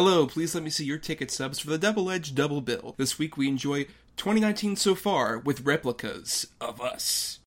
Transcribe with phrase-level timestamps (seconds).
[0.00, 2.94] Hello, please let me see your ticket stubs for the Double Edge Double Bill.
[2.98, 3.86] This week we enjoy
[4.16, 7.37] 2019 so far with replicas of us.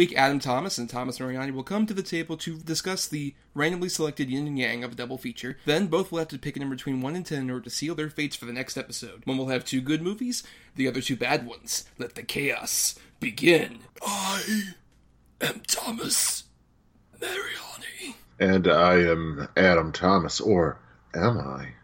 [0.00, 3.90] Week, Adam Thomas and Thomas Mariani will come to the table to discuss the randomly
[3.90, 5.58] selected yin and yang of a double feature.
[5.66, 7.70] Then, both will have to pick a number between 1 and 10 in order to
[7.70, 9.20] seal their fates for the next episode.
[9.26, 10.42] One will have two good movies,
[10.74, 11.84] the other two bad ones.
[11.98, 13.80] Let the chaos begin.
[14.00, 14.62] I
[15.42, 16.44] am Thomas
[17.20, 18.16] Mariani.
[18.38, 20.80] And I am Adam Thomas, or
[21.14, 21.74] am I?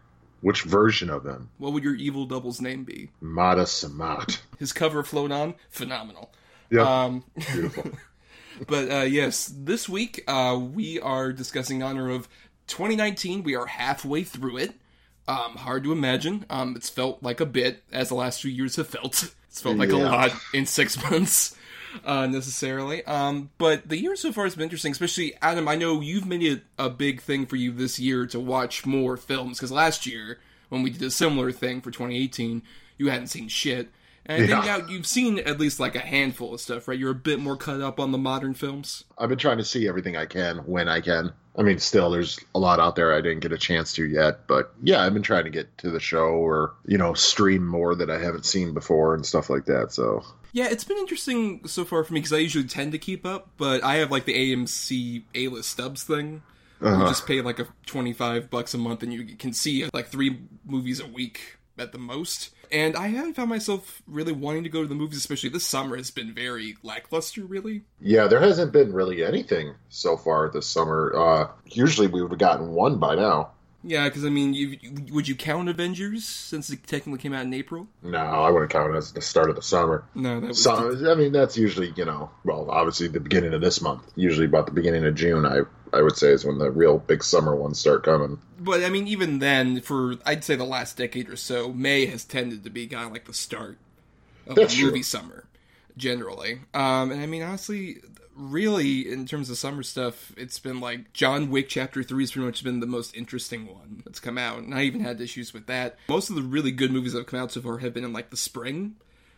[0.41, 1.51] Which version of him?
[1.59, 3.11] What would your evil double's name be?
[3.21, 4.39] Mata Samat.
[4.57, 6.31] His cover Float On, phenomenal.
[6.71, 6.85] Yep.
[6.85, 7.91] Um, Beautiful.
[8.65, 12.27] But uh, yes, this week uh, we are discussing in honor of
[12.67, 13.43] 2019.
[13.43, 14.73] We are halfway through it.
[15.27, 16.45] Um, hard to imagine.
[16.49, 19.31] Um, it's felt like a bit, as the last few years have felt.
[19.49, 21.57] It's felt like a lot in six months,
[22.05, 23.03] uh, necessarily.
[23.05, 25.67] Um, but the year so far has been interesting, especially Adam.
[25.67, 29.17] I know you've made it a big thing for you this year to watch more
[29.17, 30.37] films because last year
[30.69, 32.61] when we did a similar thing for 2018,
[32.99, 33.89] you hadn't seen shit.
[34.27, 36.99] And I think now you've seen at least like a handful of stuff, right?
[36.99, 39.05] You're a bit more cut up on the modern films.
[39.17, 41.31] I've been trying to see everything I can when I can.
[41.57, 44.45] I mean, still, there's a lot out there I didn't get a chance to yet.
[44.47, 47.95] But yeah, I've been trying to get to the show or, you know, stream more
[47.95, 49.91] that I haven't seen before and stuff like that.
[49.91, 53.25] So Yeah, it's been interesting so far for me because I usually tend to keep
[53.25, 56.41] up, but I have like the AMC A list stubs thing.
[56.81, 57.07] You Uh-huh.
[57.07, 60.41] just pay like a twenty five bucks a month and you can see like three
[60.63, 62.51] movies a week at the most.
[62.71, 65.97] And I haven't found myself really wanting to go to the movies, especially this summer
[65.97, 67.43] has been very lackluster.
[67.43, 71.13] Really, yeah, there hasn't been really anything so far this summer.
[71.15, 73.51] Uh, usually we would have gotten one by now.
[73.87, 74.77] Yeah, because I mean, you,
[75.11, 77.87] would you count Avengers since it technically came out in April?
[78.03, 80.03] No, I wouldn't count it as the start of the summer.
[80.13, 83.61] No, that was So, I mean, that's usually, you know, well, obviously the beginning of
[83.61, 84.03] this month.
[84.15, 85.61] Usually about the beginning of June, I,
[85.93, 88.39] I would say, is when the real big summer ones start coming.
[88.59, 92.25] But I mean, even then, for I'd say the last decade or so, May has
[92.25, 93.77] tended to be kind of like the start
[94.47, 94.89] of That's the true.
[94.89, 95.45] movie summer,
[95.95, 96.61] generally.
[96.73, 98.01] Um, and I mean, honestly,
[98.37, 102.45] really, in terms of summer stuff, it's been like John Wick Chapter Three has pretty
[102.45, 105.67] much been the most interesting one that's come out, and I even had issues with
[105.67, 105.97] that.
[106.07, 108.13] Most of the really good movies that have come out so far have been in
[108.13, 108.95] like the spring.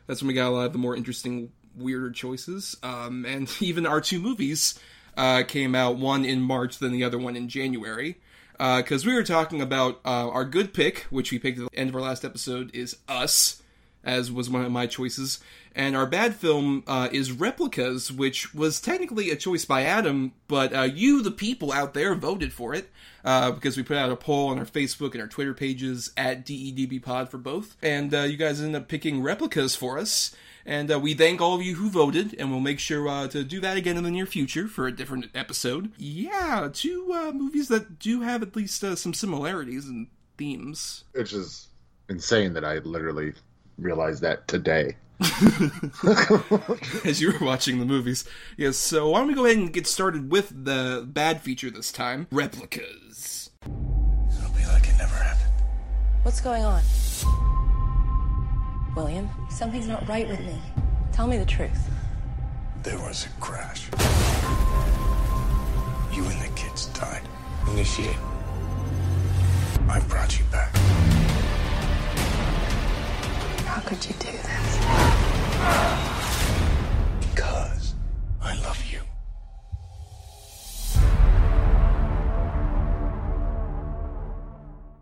[0.08, 2.76] That's when we got a lot of the more interesting, weirder choices.
[2.84, 4.80] Um, and even our two movies
[5.18, 8.20] uh, came out, one in March, then the other one in January.
[8.58, 11.90] Because we were talking about uh, our good pick, which we picked at the end
[11.90, 13.59] of our last episode, is Us,
[14.04, 15.40] as was one of my choices.
[15.76, 20.74] And our bad film uh, is Replicas, which was technically a choice by Adam, but
[20.74, 22.90] uh, you, the people out there, voted for it
[23.24, 26.46] uh, because we put out a poll on our Facebook and our Twitter pages at
[26.46, 27.78] DEDB Pod for both.
[27.82, 30.36] And uh, you guys ended up picking Replicas for us.
[30.66, 33.44] And uh, we thank all of you who voted, and we'll make sure uh, to
[33.44, 35.92] do that again in the near future for a different episode.
[35.98, 40.08] Yeah, two movies that do have at least some similarities and
[40.38, 41.06] themes.
[41.14, 41.70] Which is
[42.08, 43.34] insane that I literally
[43.80, 44.96] realized that today.
[47.06, 48.24] as you were watching the movies.
[48.58, 51.92] Yes, so why don't we go ahead and get started with the bad feature this
[51.92, 53.50] time replicas.
[53.66, 55.52] It'll be like it never happened.
[56.24, 56.82] What's going on?
[58.96, 60.60] William, something's not right with me.
[61.12, 61.90] Tell me the truth.
[62.84, 63.90] There was a crash.
[66.14, 67.22] You and the kids died.
[67.72, 68.16] Initiate.
[69.88, 71.19] I brought you back.
[73.80, 74.78] How could you do this?
[77.34, 77.96] Because
[78.42, 79.00] I love you.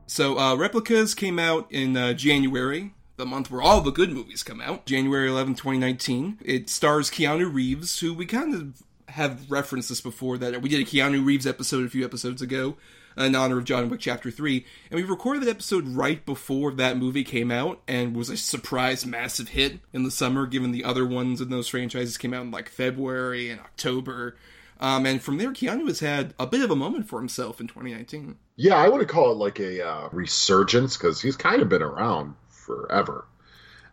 [0.05, 4.43] So, uh, replicas came out in uh, January, the month where all the good movies
[4.43, 6.37] come out, January 11, 2019.
[6.45, 10.81] It stars Keanu Reeves, who we kind of have referenced this before, that we did
[10.81, 12.77] a Keanu Reeves episode a few episodes ago
[13.25, 16.97] in honor of John Wick Chapter 3, and we recorded that episode right before that
[16.97, 21.05] movie came out and was a surprise massive hit in the summer, given the other
[21.05, 24.35] ones in those franchises came out in like February and October.
[24.79, 27.67] Um, and from there, Keanu has had a bit of a moment for himself in
[27.67, 28.37] 2019.
[28.55, 32.35] Yeah, I wouldn't call it like a uh, resurgence because he's kind of been around
[32.49, 33.25] forever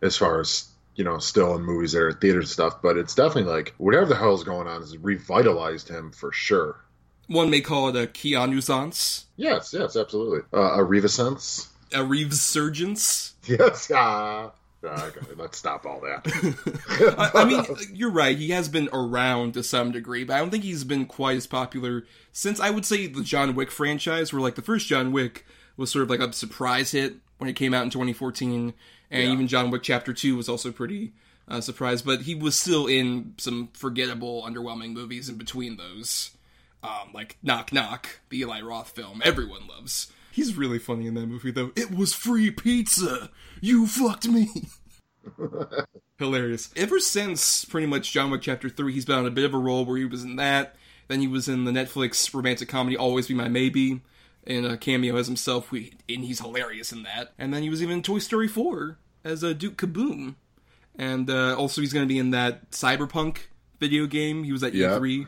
[0.01, 2.81] as far as, you know, still in movies that are theater stuff.
[2.81, 6.79] But it's definitely like whatever the hell's going on has revitalized him for sure.
[7.27, 10.41] One may call it a Keanu-sance, Yes, yes, absolutely.
[10.53, 11.67] Uh, a revisense.
[11.93, 13.33] a resurgence.
[13.47, 13.91] Yes.
[13.91, 16.25] Okay, let's stop all that.
[17.17, 17.63] I, I mean,
[17.93, 18.37] you're right.
[18.37, 21.47] He has been around to some degree, but I don't think he's been quite as
[21.47, 25.45] popular since I would say the John Wick franchise, where like the first John Wick
[25.77, 28.73] was sort of like a surprise hit when it came out in 2014,
[29.11, 29.31] and Yeah.
[29.31, 31.13] even John Wick Chapter Two was also pretty
[31.47, 32.05] uh, surprised.
[32.05, 36.31] But he was still in some forgettable, underwhelming movies in between those,
[36.85, 40.11] um, like Knock Knock, the Eli Roth film everyone loves.
[40.31, 41.71] He's really funny in that movie, though.
[41.77, 43.29] It was free pizza.
[43.61, 44.49] You fucked me.
[46.19, 46.71] Hilarious.
[46.75, 49.57] Ever since pretty much John Wick Chapter 3, he's been on a bit of a
[49.57, 50.75] role where he was in that.
[51.07, 54.01] Then he was in the Netflix romantic comedy Always Be My Maybe,
[54.45, 57.33] in a cameo as himself, we- and he's hilarious in that.
[57.37, 60.35] And then he was even in Toy Story 4 as a Duke Kaboom.
[60.97, 63.37] And uh, also, he's going to be in that Cyberpunk
[63.79, 64.43] video game.
[64.45, 64.91] He was at Yeah.
[64.99, 65.27] E3.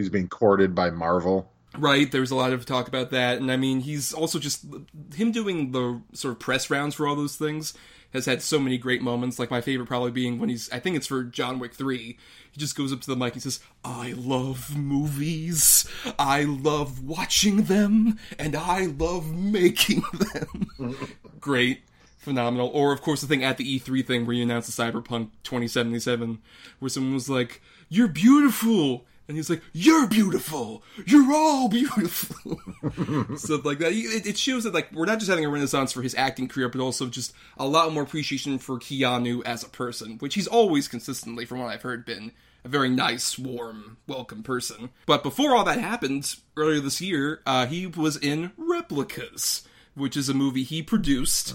[0.00, 1.52] He's being courted by Marvel.
[1.78, 4.66] Right, there's a lot of talk about that, and I mean, he's also just
[5.14, 7.74] him doing the sort of press rounds for all those things
[8.12, 9.38] has had so many great moments.
[9.38, 12.18] Like my favorite probably being when he's, I think it's for John Wick three.
[12.50, 15.88] He just goes up to the mic and says, "I love movies,
[16.18, 20.96] I love watching them, and I love making them."
[21.40, 21.82] great,
[22.18, 22.70] phenomenal.
[22.74, 26.40] Or of course the thing at the E3 thing where you announced the Cyberpunk 2077,
[26.80, 30.82] where someone was like, "You're beautiful." And he's like, "You're beautiful.
[31.06, 32.60] You're all beautiful."
[33.36, 33.92] Stuff like that.
[33.92, 36.68] It, it shows that like we're not just having a renaissance for his acting career,
[36.68, 40.88] but also just a lot more appreciation for Keanu as a person, which he's always
[40.88, 42.32] consistently, from what I've heard, been
[42.64, 44.90] a very nice, warm, welcome person.
[45.06, 49.62] But before all that happened, earlier this year, uh, he was in Replicas,
[49.94, 51.54] which is a movie he produced,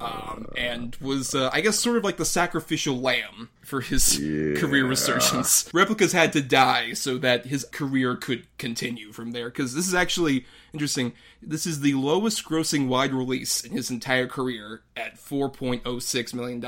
[0.00, 4.16] um, and was, uh, I guess, sort of like the sacrificial lamb for his
[4.58, 5.70] career resurgence.
[5.72, 9.94] Replicas had to die so that his career could continue from there, because this is
[9.94, 11.12] actually interesting.
[11.42, 16.60] This is the lowest grossing wide release in his entire career at $4.06 million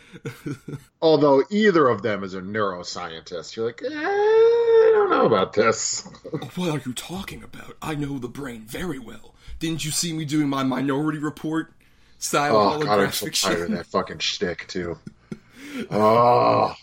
[1.00, 6.08] Although either of them is a neuroscientist, you're like, eh, I don't know about this.
[6.56, 7.76] What are you talking about?
[7.80, 9.34] I know the brain very well.
[9.58, 11.72] Didn't you see me doing my Minority Report
[12.18, 14.98] style Oh, God, I'm holographic so tired of that fucking shtick, too.
[15.90, 16.74] Oh,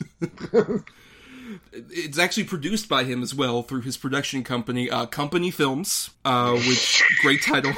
[1.72, 6.54] it's actually produced by him as well through his production company, uh, Company Films, uh,
[6.54, 7.74] which great title.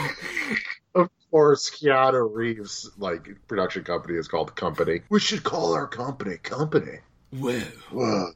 [0.95, 5.01] of course, Keanu Reeves' like production company is called Company.
[5.09, 6.99] We should call our company Company.
[7.33, 7.61] Well,
[7.91, 8.31] Whoa.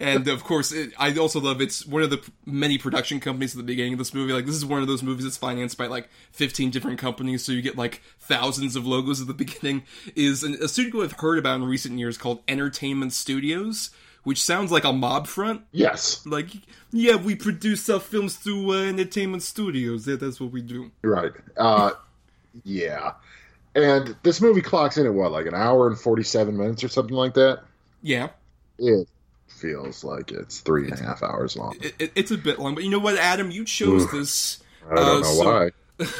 [0.00, 3.58] And of course, it, I also love it's one of the many production companies at
[3.58, 4.32] the beginning of this movie.
[4.32, 7.52] Like this is one of those movies that's financed by like 15 different companies, so
[7.52, 9.82] you get like thousands of logos at the beginning.
[10.14, 13.90] Is an, a studio I've heard about in recent years called Entertainment Studios,
[14.24, 15.62] which sounds like a mob front.
[15.72, 16.48] Yes, Like,
[16.92, 20.06] yeah, we produce our films through uh, Entertainment Studios.
[20.06, 20.90] Yeah, that's what we do.
[21.02, 21.32] right.
[21.56, 21.92] Uh,
[22.62, 23.12] yeah.
[23.74, 27.16] And this movie clocks in at what, like an hour and 47 minutes or something
[27.16, 27.64] like that?
[28.02, 28.28] Yeah.
[28.78, 29.08] It
[29.46, 31.76] feels like it's three and a half hours long.
[31.80, 33.50] it, it- it's a bit long, but you know what, Adam?
[33.50, 35.70] You chose this I don't uh, know so- why.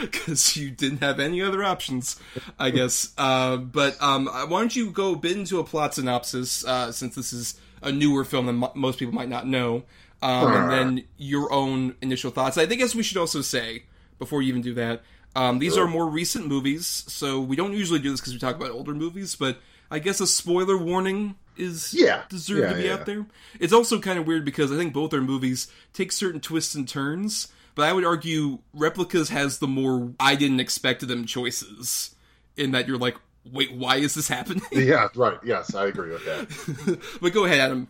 [0.00, 2.18] because you didn't have any other options,
[2.58, 3.12] I guess.
[3.18, 7.14] Uh, but um, why don't you go a bit into a plot synopsis, uh, since
[7.14, 9.84] this is a newer film than mo most people might not know,
[10.22, 12.56] um, and then your own initial thoughts.
[12.56, 13.84] I think, as we should also say
[14.18, 15.02] before you even do that,
[15.36, 18.56] um, these are more recent movies, so we don't usually do this because we talk
[18.56, 19.58] about older movies, but.
[19.90, 22.22] I guess a spoiler warning is Yeah.
[22.28, 22.92] deserved Yeah, to be yeah.
[22.94, 23.26] out there.
[23.60, 26.88] It's also kind of weird because I think both our movies take certain twists and
[26.88, 32.14] turns, but I would argue Replicas has the more I didn't expect them choices
[32.56, 33.16] in that you're like,
[33.50, 34.62] wait, why is this happening?
[34.72, 35.38] Yeah, right.
[35.44, 36.98] Yes, I agree with that.
[37.20, 37.88] but go ahead, Adam.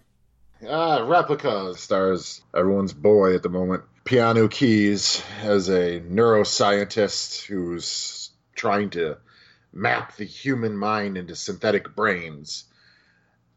[0.68, 3.84] Ah, Replica stars everyone's boy at the moment.
[4.04, 9.18] Piano Keys as a neuroscientist who's trying to
[9.72, 12.64] map the human mind into synthetic brains.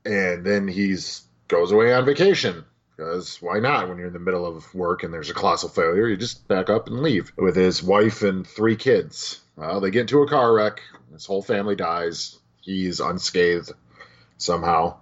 [0.08, 2.64] And then he's goes away on vacation.
[2.96, 3.88] Because why not?
[3.88, 6.70] When you're in the middle of work and there's a colossal failure, you just back
[6.70, 9.40] up and leave with his wife and three kids.
[9.56, 10.82] Well, they get into a car wreck.
[11.14, 12.40] His whole family dies.
[12.62, 13.72] He's unscathed
[14.38, 14.98] somehow.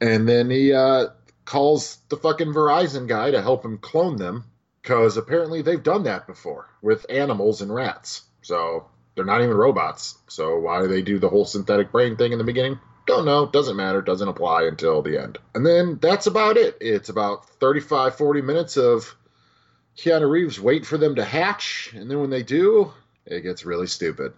[0.00, 1.06] And then he uh,
[1.44, 4.44] calls the fucking Verizon guy to help him clone them
[4.80, 8.22] because apparently they've done that before with animals and rats.
[8.42, 10.18] So they're not even robots.
[10.28, 12.78] So why do they do the whole synthetic brain thing in the beginning?
[13.06, 13.46] Don't know.
[13.46, 14.00] Doesn't matter.
[14.00, 15.38] Doesn't apply until the end.
[15.54, 16.76] And then that's about it.
[16.80, 19.16] It's about 35, 40 minutes of
[19.96, 21.92] Keanu Reeves wait for them to hatch.
[21.94, 22.92] And then when they do,
[23.26, 24.32] it gets really stupid.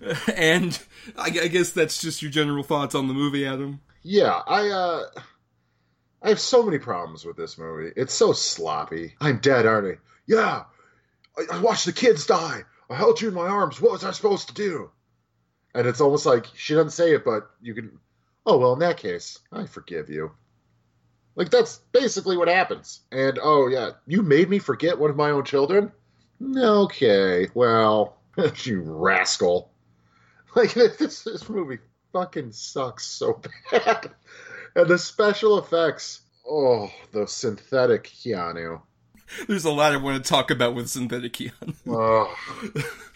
[0.36, 0.78] and
[1.16, 3.80] I, I guess that's just your general thoughts on the movie, Adam.
[4.02, 5.02] Yeah, I uh
[6.22, 7.92] I have so many problems with this movie.
[7.96, 9.14] It's so sloppy.
[9.20, 10.00] I'm dead, aren't I?
[10.26, 10.64] Yeah.
[11.36, 12.62] I, I watched the kids die.
[12.88, 13.80] I held you in my arms.
[13.80, 14.90] What was I supposed to do?
[15.74, 17.98] And it's almost like she doesn't say it, but you can.
[18.46, 20.32] Oh well, in that case, I forgive you.
[21.36, 23.00] Like that's basically what happens.
[23.10, 25.90] And oh yeah, you made me forget one of my own children.
[26.56, 28.18] Okay, well,
[28.64, 29.70] you rascal.
[30.56, 31.80] Like this, this movie
[32.12, 33.40] fucking sucks so
[33.72, 34.12] bad.
[34.76, 36.20] And the special effects.
[36.48, 38.82] Oh, the synthetic Keanu.
[39.48, 41.74] There's a lot I want to talk about with synthetic Keanu.
[41.88, 42.32] Oh,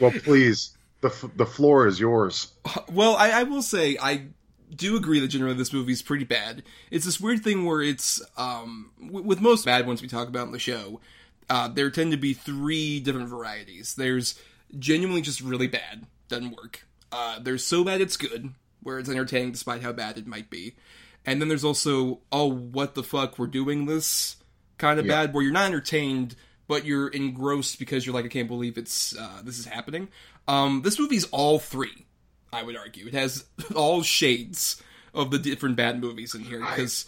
[0.00, 0.76] well, please.
[1.00, 2.52] The, f- the floor is yours.
[2.92, 4.26] Well, I, I will say I
[4.74, 6.62] do agree that generally this movie is pretty bad.
[6.90, 10.46] It's this weird thing where it's um, w- with most bad ones we talk about
[10.46, 11.00] in the show.
[11.48, 13.94] Uh, there tend to be three different varieties.
[13.94, 14.38] There's
[14.78, 16.84] genuinely just really bad, doesn't work.
[17.10, 18.50] Uh, there's so bad it's good,
[18.82, 20.74] where it's entertaining despite how bad it might be.
[21.24, 24.36] And then there's also, oh, what the fuck, we're doing this
[24.78, 25.24] kind of Yeah.
[25.26, 26.36] bad, where you're not entertained,
[26.66, 30.08] but you're engrossed because you're like, I can't believe it's uh, this is happening.
[30.48, 32.06] Um, this movie's all three,
[32.52, 33.06] I would argue.
[33.06, 33.44] It has
[33.76, 34.82] all shades
[35.14, 37.06] of the different bad movies in here because.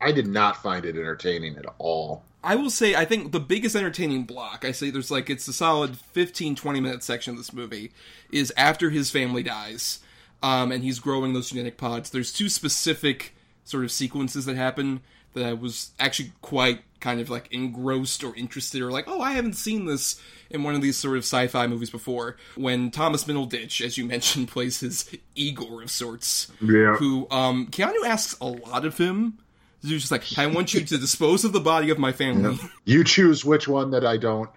[0.00, 2.22] I did not find it entertaining at all.
[2.44, 5.52] I will say, I think the biggest entertaining block, I say there's like, it's a
[5.52, 7.92] solid 15, 20 minute section of this movie,
[8.30, 10.00] is after his family dies,
[10.42, 12.10] um, and he's growing those genetic pods.
[12.10, 15.00] There's two specific sort of sequences that happen
[15.32, 19.32] that I was actually quite kind of like engrossed or interested or like, oh, I
[19.32, 22.36] haven't seen this in one of these sort of sci-fi movies before.
[22.54, 26.96] When Thomas Middleditch, as you mentioned, plays his Igor of sorts, Yeah.
[26.96, 29.38] who um, Keanu asks a lot of him.
[29.82, 32.58] He's just like, I want you to dispose of the body of my family.
[32.84, 34.50] You choose which one that I don't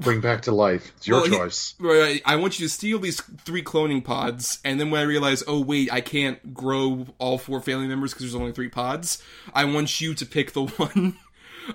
[0.00, 0.92] bring back to life.
[0.96, 1.74] It's your Well, choice.
[1.80, 5.42] Right, I want you to steal these three cloning pods, and then when I realize,
[5.48, 9.64] oh wait, I can't grow all four family members because there's only three pods, I
[9.64, 11.18] want you to pick the one.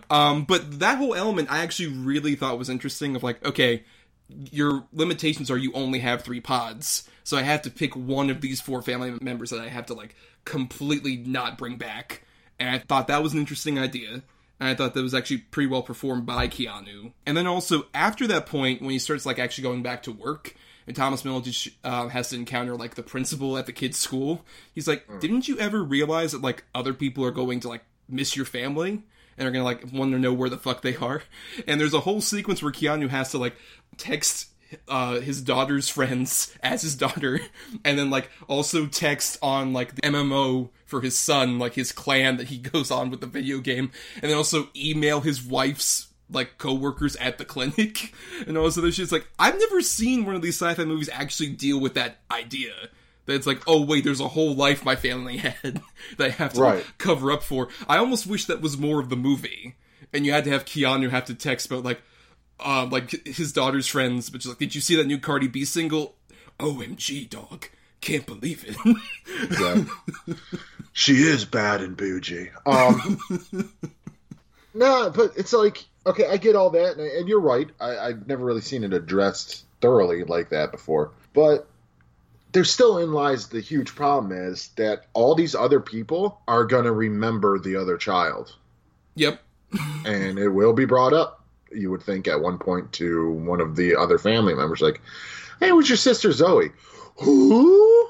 [0.10, 3.16] Um, but that whole element, I actually really thought was interesting.
[3.16, 3.84] Of like, okay,
[4.52, 8.42] your limitations are you only have three pods, so I have to pick one of
[8.42, 10.16] these four family members that I have to like
[10.46, 12.24] completely not bring back.
[12.60, 14.24] And I thought that was an interesting idea.
[14.60, 17.12] And I thought that was actually pretty well performed by Keanu.
[17.26, 20.56] And then also after that point, when he starts like actually going back to work,
[20.88, 24.88] and Thomas Middleditch uh, has to encounter like the principal at the kid's school, he's
[24.88, 28.46] like, "Didn't you ever realize that like other people are going to like miss your
[28.46, 29.04] family?"
[29.38, 31.24] And are gonna like want to know where the fuck they are,
[31.68, 33.56] and there's a whole sequence where Keanu has to like
[33.98, 34.48] text
[34.88, 37.40] uh, his daughter's friends as his daughter,
[37.86, 42.38] and then like also text on like the MMO for his son, like his clan
[42.38, 46.58] that he goes on with the video game, and then also email his wife's like
[46.58, 48.14] co-workers at the clinic
[48.48, 49.04] and all this other shit.
[49.04, 52.74] It's like I've never seen one of these sci-fi movies actually deal with that idea.
[53.28, 55.82] That it's like, oh wait, there's a whole life my family had
[56.18, 56.86] that I have to like, Right.
[56.98, 57.68] cover up for.
[57.88, 59.76] I almost wish that was more of the movie,
[60.12, 62.02] and you had to have Keanu have to text about like,
[62.60, 65.64] uh, like his daughter's friends, but just like, did you see that new Cardi B
[65.66, 66.16] single?
[66.60, 67.68] OMG, dog,
[68.02, 68.76] can't believe it.
[69.60, 70.36] Yeah.
[70.94, 72.50] she is bad and bougie.
[72.66, 73.20] Um,
[74.74, 77.68] no, but it's like okay, I get all that, and, and you're right.
[77.80, 81.68] I, I've never really seen it addressed thoroughly like that before, but
[82.58, 86.86] there still in lies the huge problem is that all these other people are going
[86.86, 88.56] to remember the other child,
[89.14, 89.44] yep.
[90.06, 91.46] and it will be brought up.
[91.72, 95.02] You would think at one point to one of the other family members, like,
[95.60, 96.72] "Hey, it was your sister Zoe?"
[97.18, 98.10] Who?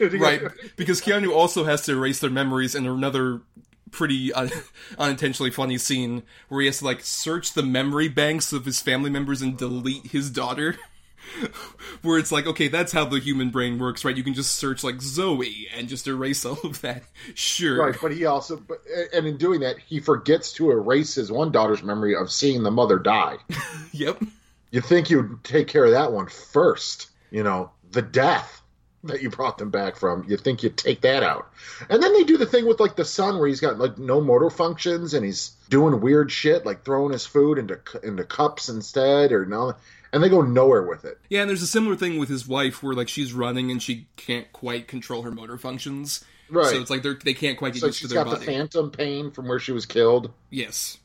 [0.00, 0.42] right
[0.74, 3.42] because keanu also has to erase their memories in another
[3.92, 4.50] pretty un-
[4.98, 9.10] unintentionally funny scene where he has to like search the memory banks of his family
[9.10, 10.76] members and delete his daughter
[12.02, 14.16] where it's like okay that's how the human brain works right?
[14.16, 17.02] You can just search like zoe and just erase all of that.
[17.34, 17.78] Sure.
[17.78, 18.78] Right, but he also, but,
[19.12, 22.70] and in doing that, he forgets to erase his one daughter's memory of seeing the
[22.70, 23.38] mother die.
[23.92, 24.22] yep.
[24.70, 28.62] You think you'd take care of that one first, you know, the death
[29.04, 30.24] that you brought them back from.
[30.28, 31.50] You think you'd take that out,
[31.88, 34.20] and then they do the thing with like the son where he's got like no
[34.20, 39.32] motor functions and he's doing weird shit like throwing his food into into cups instead
[39.32, 39.74] or no,
[40.12, 41.18] and they go nowhere with it.
[41.28, 44.06] yeah and there's a similar thing with his wife where like she's running and she
[44.16, 46.66] can't quite control her motor functions Right.
[46.66, 48.36] so it's like they're they can't quite get So used to she's their got the
[48.36, 50.30] body phantom pain from where she was killed.
[50.50, 50.98] yes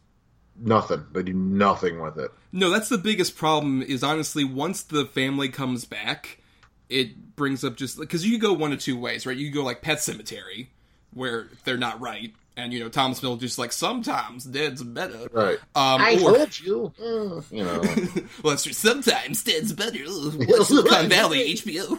[0.61, 1.05] nothing.
[1.13, 2.31] They do nothing with it.
[2.51, 3.81] No, that's the biggest problem.
[3.81, 6.39] Is honestly, once the family comes back,
[6.89, 9.37] it brings up just because you go one of two ways, right?
[9.37, 10.67] You go like Pet Sematary,
[11.13, 15.57] where they're not right, and you know Thomas Middleditch like sometimes dead's better, Right.
[15.75, 16.93] Um, I or- told you.
[16.99, 17.81] Uh, you know.
[18.43, 18.73] well, that's true.
[18.73, 19.99] Sometimes dead's better.
[20.05, 21.97] What's Silicon Valley HBO?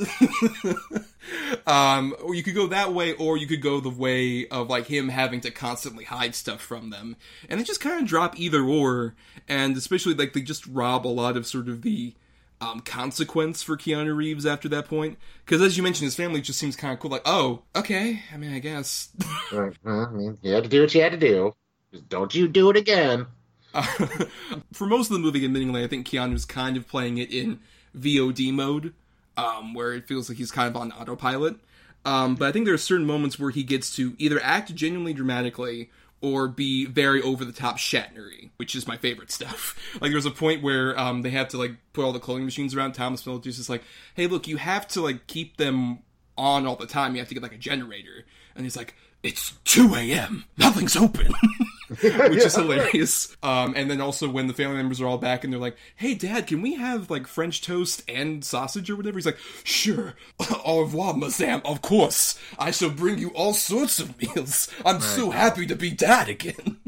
[1.66, 4.86] um, or you could go that way, or you could go the way of like
[4.86, 7.16] him having to constantly hide stuff from them,
[7.48, 9.14] and they just kind of drop either or,
[9.48, 12.14] and especially like they just rob a lot of sort of the
[12.60, 16.58] um, consequence for Keanu Reeves after that point, because as you mentioned, his family just
[16.58, 17.10] seems kind of cool.
[17.10, 19.10] Like, oh, okay, I mean, I guess.
[19.50, 19.72] Right.
[19.86, 21.54] I mean, you had to do what you had to do.
[21.90, 23.26] Just don't you do it again.
[24.74, 27.60] for most of the movie, admittingly, I think Keanu's kind of playing it in
[27.96, 28.92] VOD mode,
[29.38, 31.56] um, where it feels like he's kind of on autopilot.
[32.04, 35.14] Um, but I think there are certain moments where he gets to either act genuinely
[35.14, 39.76] dramatically or be very over the top Shatnery, which is my favorite stuff.
[40.00, 42.44] Like there was a point where um, they have to like put all the cloning
[42.44, 42.92] machines around.
[42.92, 43.82] Thomas Middleditch is like,
[44.14, 46.00] "Hey, look, you have to like keep them
[46.36, 47.14] on all the time.
[47.14, 50.44] You have to get like a generator." And he's like, "It's 2 a.m.
[50.56, 51.32] Nothing's open."
[52.02, 53.36] which is hilarious.
[53.42, 56.14] Um, and then also when the family members are all back and they're like, "Hey,
[56.14, 60.14] Dad, can we have like French toast and sausage or whatever?" He's like, "Sure,
[60.64, 61.60] au revoir, Madame.
[61.64, 64.68] Of course, I shall bring you all sorts of meals.
[64.84, 66.78] I'm so happy to be Dad again."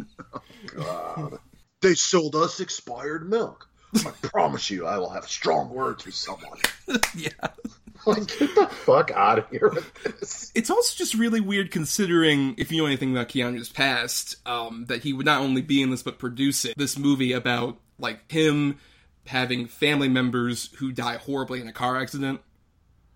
[1.83, 3.67] They sold us expired milk.
[3.95, 6.59] I promise you, I will have strong words with someone.
[7.17, 7.31] yeah.
[8.07, 10.51] Like, get the fuck out of here with this.
[10.55, 15.03] It's also just really weird considering, if you know anything about Keanu's past, um, that
[15.03, 16.79] he would not only be in this but produce it.
[16.79, 18.79] This movie about like him
[19.27, 22.41] having family members who die horribly in a car accident.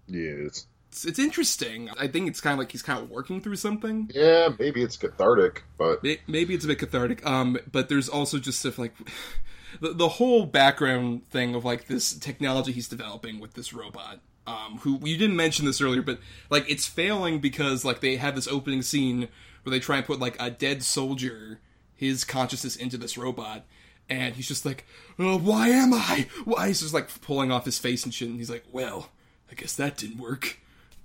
[0.07, 0.67] Yes.
[0.89, 1.91] It's, it's interesting.
[1.99, 4.11] I think it's kind of like he's kind of working through something.
[4.15, 7.27] Yeah, maybe it's cathartic, but Maybe it's a bit cathartic.
[7.27, 8.95] Um, but there's also just stuff like
[9.81, 14.21] the, the whole background thing of like this technology he's developing with this robot.
[14.47, 16.19] Um, who you didn't mention this earlier, but
[16.51, 19.29] like it's failing because like they have this opening scene
[19.63, 21.61] where they try and put like a dead soldier,
[21.95, 23.65] his consciousness into this robot,
[24.09, 24.87] and he's just like,
[25.19, 26.27] oh, "Why am I?
[26.45, 29.09] Why?" He's just like pulling off his face and shit, and he's like, "Well,
[29.51, 30.59] I guess that didn't work.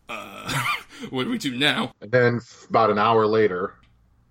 [0.10, 0.54] Uh,
[1.10, 3.76] what do we do now?" and then about an hour later,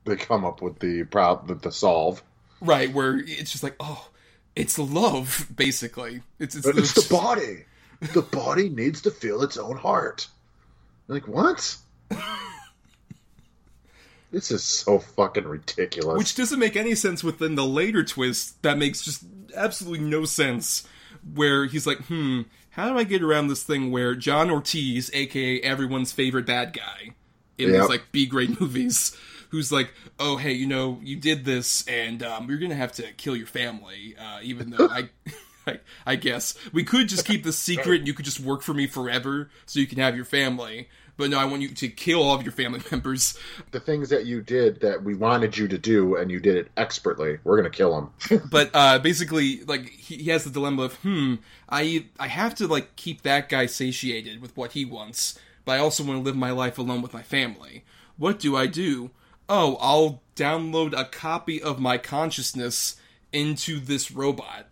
[0.04, 2.22] they come up with the prob with the solve.
[2.60, 4.08] Right, where it's just like, oh,
[4.56, 6.22] it's love, basically.
[6.38, 7.64] It's it's, But it's the body.
[8.00, 10.28] The body needs to feel its own heart.
[11.08, 11.76] Like what?
[14.30, 16.18] this is so fucking ridiculous.
[16.18, 18.62] which doesn't make any sense within the later twist.
[18.62, 19.24] That makes just
[19.56, 20.86] absolutely no sense.
[21.34, 25.60] Where he's like, hmm, how do I get around this thing where John Ortiz, aka
[25.62, 27.14] everyone's favorite bad guy
[27.56, 27.80] in Yep.
[27.80, 29.16] these like B grade movies,
[29.50, 33.12] who's like, oh hey, you know, you did this, and um, you're gonna have to
[33.14, 35.08] kill your family, uh, even though I.
[36.06, 38.74] I, I guess we could just keep this secret and you could just work for
[38.74, 40.88] me forever so you can have your family.
[41.18, 43.36] But no, I want you to kill all of your family members.
[43.72, 46.70] the things that you did that we wanted you to do and you did it
[46.76, 48.40] expertly, we're gonna kill him.
[48.50, 51.34] but uh, basically, like he, he has the dilemma of, hmm,
[51.68, 55.78] I I have to like keep that guy satiated with what he wants, but I
[55.78, 57.84] also want to live my life alone with my family.
[58.16, 59.10] What do I do?
[59.48, 62.96] Oh, I'll download a copy of my consciousness
[63.32, 64.67] into this robot,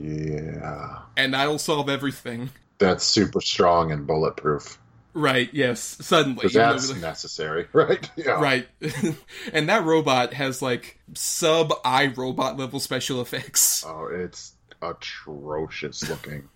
[0.00, 0.98] yeah.
[1.16, 2.50] and that'll solve everything.
[2.78, 4.78] That's super strong and bulletproof.
[5.12, 5.48] Right?
[5.52, 5.80] Yes.
[6.00, 8.10] Suddenly, that's the- necessary, right?
[8.16, 8.40] Yeah.
[8.40, 8.66] right,
[9.52, 13.84] and that robot has like sub I, Robot level special effects.
[13.86, 16.48] Oh, it's atrocious looking.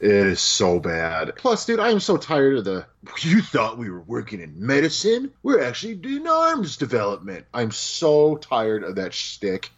[0.00, 1.34] it is so bad.
[1.36, 2.86] Plus, dude, I am so tired of the.
[3.22, 5.32] You thought we were working in medicine?
[5.42, 7.46] We're actually doing arms development.
[7.52, 9.70] I'm so tired of that shtick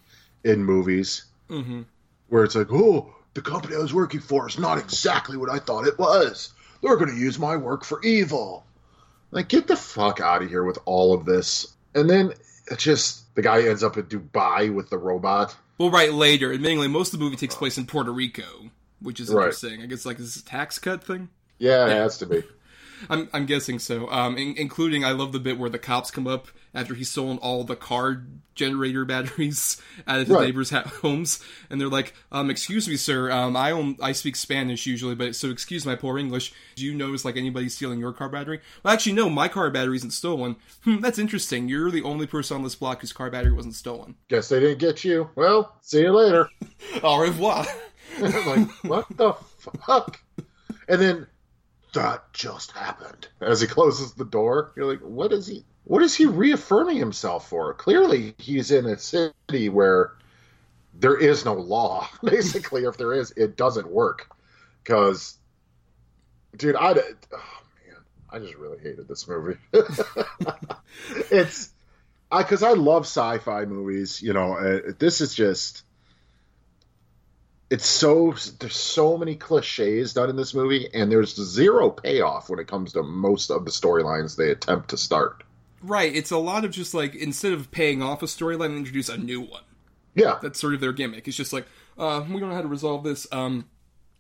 [0.45, 1.83] in movies hmm
[2.31, 5.59] where it's like, oh, the company I was working for is not exactly what I
[5.59, 6.53] thought it was.
[6.83, 8.65] They're going to use my work for evil.
[9.31, 11.75] Like, get the fuck out of here with all of this.
[11.95, 12.33] And then
[12.71, 15.55] it's just the guy ends up in Dubai with the robot.
[15.79, 16.57] Well, right later.
[16.57, 19.45] Admittingly, most of the movie takes place in Puerto Rico, which is Right.
[19.45, 19.83] interesting.
[19.83, 21.29] I guess like is this a tax cut thing.
[21.59, 22.43] Yeah, it has to be.
[23.09, 24.11] I'm I'm guessing so.
[24.11, 27.39] Um, in, including I love the bit where the cops come up after he's stolen
[27.39, 28.23] all the car
[28.55, 30.45] generator batteries out of his Right.
[30.47, 33.31] neighbors' homes, and they're like, um, "Excuse me, sir.
[33.31, 36.53] Um, I own, I speak Spanish usually, but so excuse my poor English.
[36.77, 38.61] Do you notice like anybody stealing your car battery?
[38.85, 39.31] Well, actually, no.
[39.31, 40.57] My car battery isn't stolen.
[40.85, 41.69] Hmm, that's interesting.
[41.69, 44.15] You're the only person on this block whose car battery wasn't stolen.
[44.29, 45.31] Guess they didn't get you.
[45.35, 46.49] Well, see you later.
[47.03, 47.65] Au revoir."
[48.21, 49.33] like, what the
[49.87, 50.21] fuck?
[50.89, 51.27] And then
[51.95, 53.29] that just happened.
[53.41, 55.65] As he closes the door, you're like, what is he?
[55.85, 57.75] What is he reaffirming himself for?
[57.75, 60.13] Clearly, he's in a city where
[60.95, 62.09] there is no law.
[62.23, 64.29] Basically, if there is, it doesn't work.
[64.83, 65.37] Because,
[66.57, 67.97] dude, I, oh man,
[68.31, 69.59] I just really hated this movie.
[71.31, 71.71] it's,
[72.31, 74.23] I because I love sci-fi movies.
[74.23, 75.85] You know, uh, this is just
[77.71, 82.59] it's so there's so many cliches done in this movie and there's zero payoff when
[82.59, 85.45] it comes to most of the storylines they attempt to start.
[85.81, 89.17] Right it's a lot of just like instead of paying off a storyline introduce a
[89.17, 89.63] new one.
[90.15, 90.39] Yeah.
[90.43, 91.29] That's sort of their gimmick.
[91.29, 93.67] It's just like uh we don't know how to resolve this um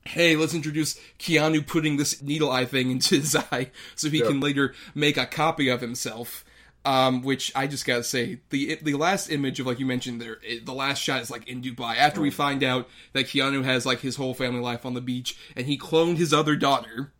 [0.04, 4.40] hey let's introduce keanu putting this needle eye thing into his eye so he can
[4.40, 6.44] later make a copy of himself
[6.84, 10.38] um, which I just gotta say, the the last image of like you mentioned there,
[10.42, 11.96] it, the last shot is like in Dubai.
[11.96, 15.36] After we find out that Keanu has like his whole family life on the beach,
[15.56, 17.12] and he cloned his other daughter.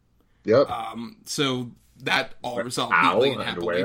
[0.45, 0.71] Yep.
[0.71, 3.85] Um, so that all resolved neatly and happily.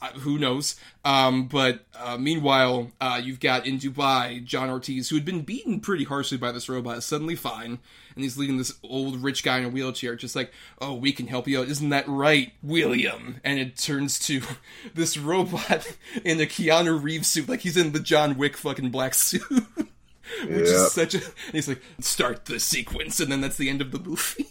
[0.00, 0.76] Uh, who knows?
[1.04, 5.80] Um, but uh, meanwhile, uh, you've got in Dubai John Ortiz, who had been beaten
[5.80, 7.78] pretty harshly by this robot, is suddenly fine,
[8.14, 11.26] and he's leading this old rich guy in a wheelchair, just like, "Oh, we can
[11.26, 14.40] help you out, isn't that right, William?" And it turns to
[14.94, 19.14] this robot in a Keanu Reeves suit, like he's in the John Wick fucking black
[19.14, 19.42] suit.
[19.50, 20.56] Which Yeah.
[20.58, 21.18] is such a.
[21.24, 24.46] And he's like, start the sequence, and then that's the end of the movie.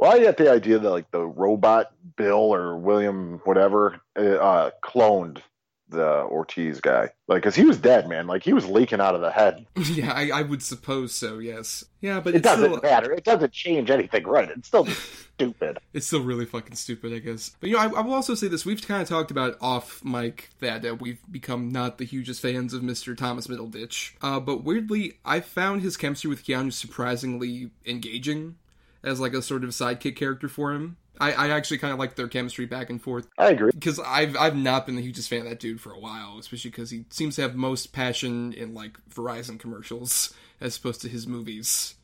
[0.00, 5.42] Well, I get the idea that like the robot Bill or William, whatever, uh, cloned
[5.90, 7.10] the Ortiz guy.
[7.28, 8.26] Like, cause he was dead, man.
[8.26, 9.66] Like he was leaking out of the head.
[9.76, 11.38] yeah, I, I would suppose so.
[11.38, 11.84] Yes.
[12.00, 13.12] Yeah, but It doesn't still, matter.
[13.12, 14.48] It doesn't change anything, right?
[14.48, 14.86] It's still
[15.34, 15.78] stupid.
[15.92, 17.54] It's still really fucking stupid, I guess.
[17.60, 20.02] But you know, I, I will also say this: we've kind of talked about off
[20.02, 23.14] mic that uh, we've become not the hugest fans of Mr.
[23.14, 24.12] Thomas Middleditch.
[24.22, 28.56] Uh, but weirdly, I found his chemistry with Keanu surprisingly engaging
[29.02, 30.96] as like a sort of sidekick character for him.
[31.20, 33.72] I, I actually kind of like their chemistry back and forth I agree.
[33.74, 36.70] because I've I've not been the hugest fan of that dude for a while, especially
[36.70, 40.32] because he seems to have most passion in like Verizon commercials
[40.62, 41.94] as opposed to his movies.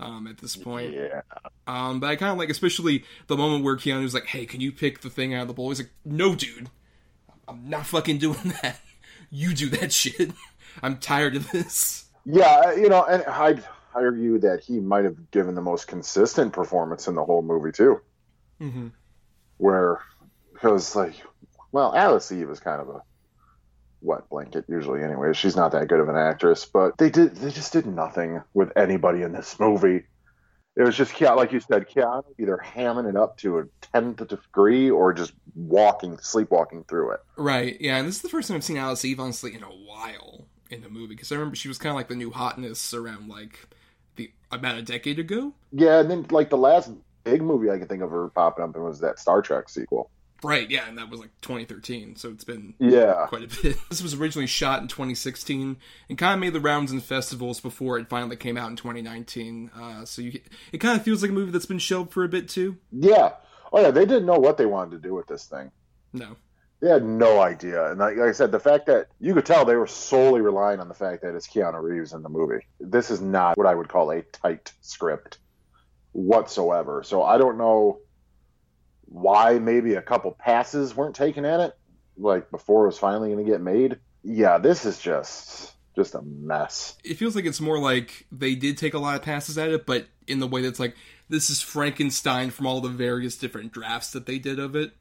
[0.00, 1.20] Um, at this point, Yeah.
[1.68, 4.72] um, but I kind of like, especially the moment where Keanu's like, "Hey, can you
[4.72, 6.68] pick the thing out of the bowl?" He's like, "No, dude,
[7.46, 8.80] I'm not fucking doing that.
[9.30, 10.32] You do that shit.
[10.82, 13.64] I'm tired of this." Yeah, you know, and I'd
[13.94, 18.00] argue that he might have given the most consistent performance in the whole movie too.
[18.60, 18.88] Mm-hmm.
[19.58, 20.00] Where
[20.52, 21.14] because like,
[21.72, 23.02] well, Alice Eve is kind of a
[24.00, 25.32] wet blanket usually anyway.
[25.32, 28.72] She's not that good of an actress, but they did they just did nothing with
[28.76, 30.04] anybody in this movie.
[30.76, 34.26] It was just Keanu, like you said, Keanu either hamming it up to a tenth
[34.26, 37.20] degree or just walking, sleepwalking through it.
[37.36, 37.80] Right.
[37.80, 40.46] Yeah, and this is the first time I've seen Alice Eve honestly in a while
[40.70, 43.28] in the movie because I remember she was kind of like the new hotness around
[43.28, 43.68] like
[44.54, 45.52] about a decade ago.
[45.72, 46.90] Yeah, and then like the last
[47.24, 50.10] big movie I can think of her popping up in was that Star Trek sequel.
[50.42, 50.68] Right.
[50.70, 53.24] Yeah, and that was like 2013, so it's been Yeah.
[53.28, 53.76] quite a bit.
[53.88, 55.78] This was originally shot in 2016
[56.10, 59.70] and kind of made the rounds in festivals before it finally came out in 2019.
[59.74, 60.40] Uh, so you,
[60.70, 62.76] it kind of feels like a movie that's been shelved for a bit too.
[62.92, 63.32] Yeah.
[63.72, 65.70] Oh yeah, they didn't know what they wanted to do with this thing.
[66.12, 66.36] No.
[66.84, 67.90] They had no idea.
[67.90, 70.80] And like, like I said, the fact that you could tell they were solely relying
[70.80, 72.66] on the fact that it's Keanu Reeves in the movie.
[72.78, 75.38] This is not what I would call a tight script
[76.12, 77.02] whatsoever.
[77.02, 78.00] So I don't know
[79.06, 81.72] why maybe a couple passes weren't taken at it,
[82.18, 83.98] like before it was finally going to get made.
[84.22, 86.98] Yeah, this is just just a mess.
[87.02, 89.86] It feels like it's more like they did take a lot of passes at it,
[89.86, 90.96] but in the way that's like
[91.30, 94.92] this is Frankenstein from all the various different drafts that they did of it.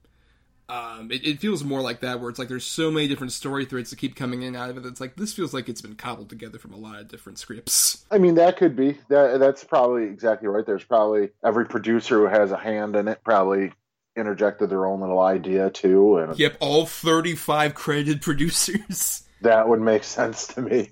[0.74, 3.64] Um, it, it feels more like that, where it's like there's so many different story
[3.64, 4.86] threads that keep coming in and out of it.
[4.88, 8.04] It's like this feels like it's been cobbled together from a lot of different scripts.
[8.10, 9.40] I mean, that could be that.
[9.40, 10.66] That's probably exactly right.
[10.66, 13.72] There's probably every producer who has a hand in it probably
[14.16, 19.26] interjected their own little idea too, and Yep, all 35 credited producers.
[19.42, 20.90] that would make sense to me.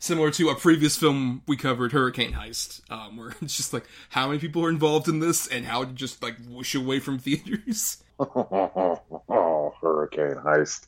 [0.00, 4.26] Similar to a previous film we covered, Hurricane Heist, um, where it's just like how
[4.26, 8.02] many people are involved in this and how to just like whoosh away from theaters.
[8.18, 10.86] Oh, Hurricane Heist.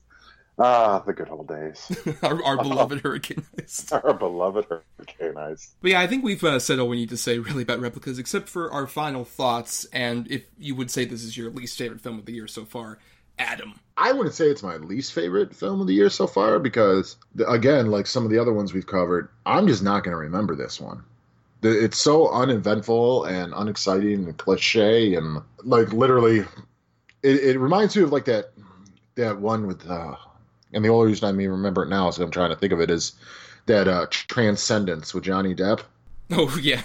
[0.63, 1.91] Ah, the good old days.
[2.23, 3.93] our, our beloved Hurricane Heist.
[4.05, 5.71] Our beloved Hurricane Heist.
[5.81, 8.19] But yeah, I think we've uh, said all we need to say really about replicas,
[8.19, 9.87] except for our final thoughts.
[9.87, 12.67] And if you would say this is your least favorite film of the year so
[12.67, 12.99] far,
[13.39, 13.75] Adam.
[13.97, 17.17] I wouldn't say it's my least favorite film of the year so far because,
[17.49, 20.55] again, like some of the other ones we've covered, I'm just not going to remember
[20.55, 21.03] this one.
[21.63, 26.45] It's so uneventful and unexciting and cliche and like literally,
[27.23, 28.53] it, it reminds me of like that
[29.17, 30.15] that one with, uh,
[30.73, 32.81] and the only reason I may remember it now is I'm trying to think of
[32.81, 33.13] it is
[33.67, 35.81] that uh, Transcendence with Johnny Depp.
[36.33, 36.83] Oh yeah,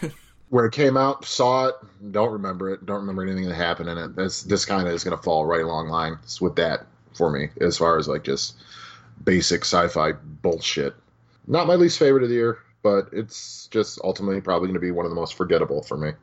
[0.49, 1.75] Where it came out, saw it,
[2.11, 4.15] don't remember it, don't remember anything that happened in it.
[4.15, 7.49] This this kind of is going to fall right along lines with that for me,
[7.61, 8.55] as far as like just
[9.23, 10.95] basic sci-fi bullshit.
[11.45, 14.89] Not my least favorite of the year, but it's just ultimately probably going to be
[14.89, 16.13] one of the most forgettable for me.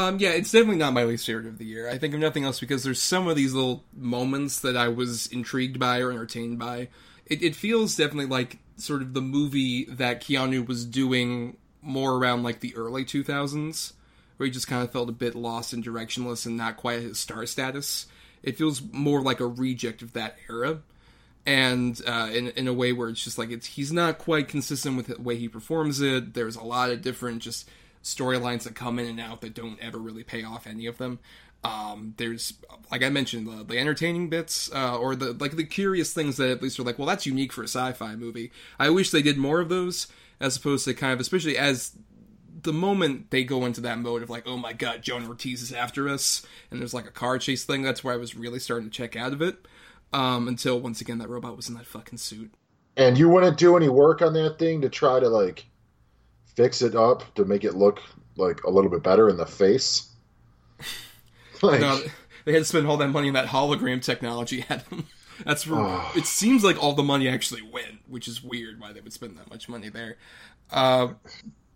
[0.00, 1.88] Um, yeah, it's definitely not my least favorite of the year.
[1.88, 5.26] I think of nothing else because there's some of these little moments that I was
[5.26, 6.88] intrigued by or entertained by.
[7.26, 12.42] It, it feels definitely like sort of the movie that Keanu was doing more around
[12.42, 13.92] like the early 2000s,
[14.36, 17.18] where he just kind of felt a bit lost and directionless and not quite his
[17.18, 18.06] star status.
[18.42, 20.80] It feels more like a reject of that era,
[21.44, 24.96] and uh, in in a way where it's just like it's he's not quite consistent
[24.96, 26.32] with the way he performs it.
[26.32, 27.68] There's a lot of different just
[28.02, 31.18] storylines that come in and out that don't ever really pay off any of them.
[31.62, 32.54] Um, there's
[32.90, 36.48] like I mentioned the, the entertaining bits uh, or the like the curious things that
[36.48, 38.50] at least are like well that's unique for a sci-fi movie.
[38.78, 40.06] I wish they did more of those
[40.40, 41.92] as opposed to kind of especially as
[42.62, 45.72] the moment they go into that mode of like oh my god John Ortiz is
[45.72, 48.88] after us and there's like a car chase thing that's where I was really starting
[48.88, 49.66] to check out of it
[50.14, 52.52] um, until once again that robot was in that fucking suit.
[52.96, 55.66] And you wouldn't do any work on that thing to try to like
[56.54, 58.00] fix it up to make it look
[58.36, 60.08] like a little bit better in the face.
[61.62, 62.00] like, no,
[62.44, 64.64] they had to spend all that money on that hologram technology.
[64.70, 65.06] Adam.
[65.44, 66.12] That's where oh.
[66.14, 69.38] it seems like all the money actually went, which is weird why they would spend
[69.38, 70.16] that much money there.
[70.70, 71.14] Uh,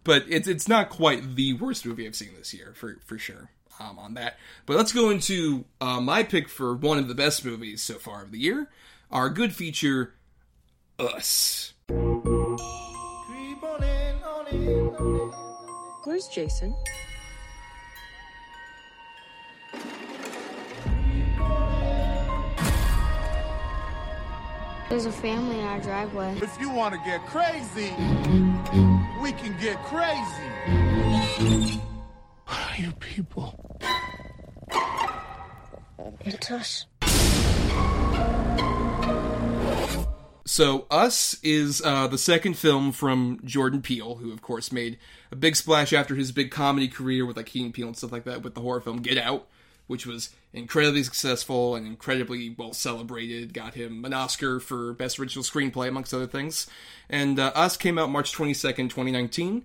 [0.05, 3.51] but it's it's not quite the worst movie I've seen this year for for sure.
[3.81, 7.45] Um, on that, but let's go into uh, my pick for one of the best
[7.45, 8.71] movies so far of the year.
[9.11, 10.15] Our good feature,
[10.97, 11.75] Us.
[16.05, 16.75] Where's Jason?
[24.89, 26.39] There's a family in our driveway.
[26.41, 27.91] If you want to get crazy,
[29.21, 30.51] we can get crazy.
[32.47, 33.59] What are you people?
[36.21, 36.87] It's us.
[40.47, 44.99] So, Us is uh, the second film from Jordan Peele, who, of course, made
[45.33, 48.13] a big splash after his big comedy career with like Key and Peele and stuff
[48.13, 49.47] like that with the horror film Get Out,
[49.87, 53.55] which was incredibly successful and incredibly well celebrated.
[53.55, 56.67] Got him an Oscar for Best Original Screenplay, amongst other things.
[57.09, 59.65] And uh, Us came out March 22nd, 2019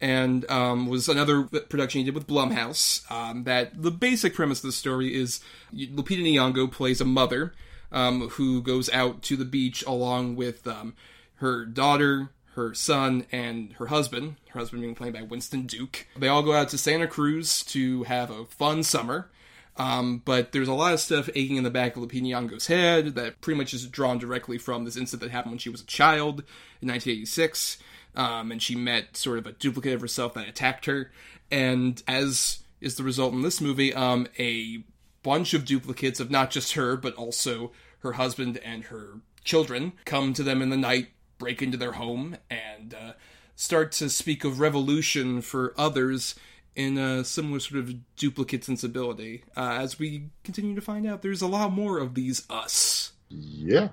[0.00, 3.10] and um, was another production he did with Blumhouse.
[3.10, 5.40] Um, that the basic premise of the story is
[5.74, 7.52] Lupita Nyong'o plays a mother
[7.92, 10.94] um, who goes out to the beach along with um,
[11.36, 14.36] her daughter, her son, and her husband.
[14.50, 16.06] Her husband being played by Winston Duke.
[16.16, 19.30] They all go out to Santa Cruz to have a fun summer.
[19.76, 23.40] Um, but there's a lot of stuff aching in the back of Lupita head that
[23.40, 26.40] pretty much is drawn directly from this incident that happened when she was a child
[26.82, 27.78] in 1986.
[28.14, 31.10] Um, and she met sort of a duplicate of herself that attacked her.
[31.50, 34.82] And as is the result in this movie, um, a
[35.22, 40.32] bunch of duplicates of not just her, but also her husband and her children come
[40.34, 43.12] to them in the night, break into their home, and uh,
[43.54, 46.34] start to speak of revolution for others
[46.74, 49.44] in a similar sort of duplicate sensibility.
[49.56, 53.12] Uh, as we continue to find out, there's a lot more of these us.
[53.28, 53.88] Yeah.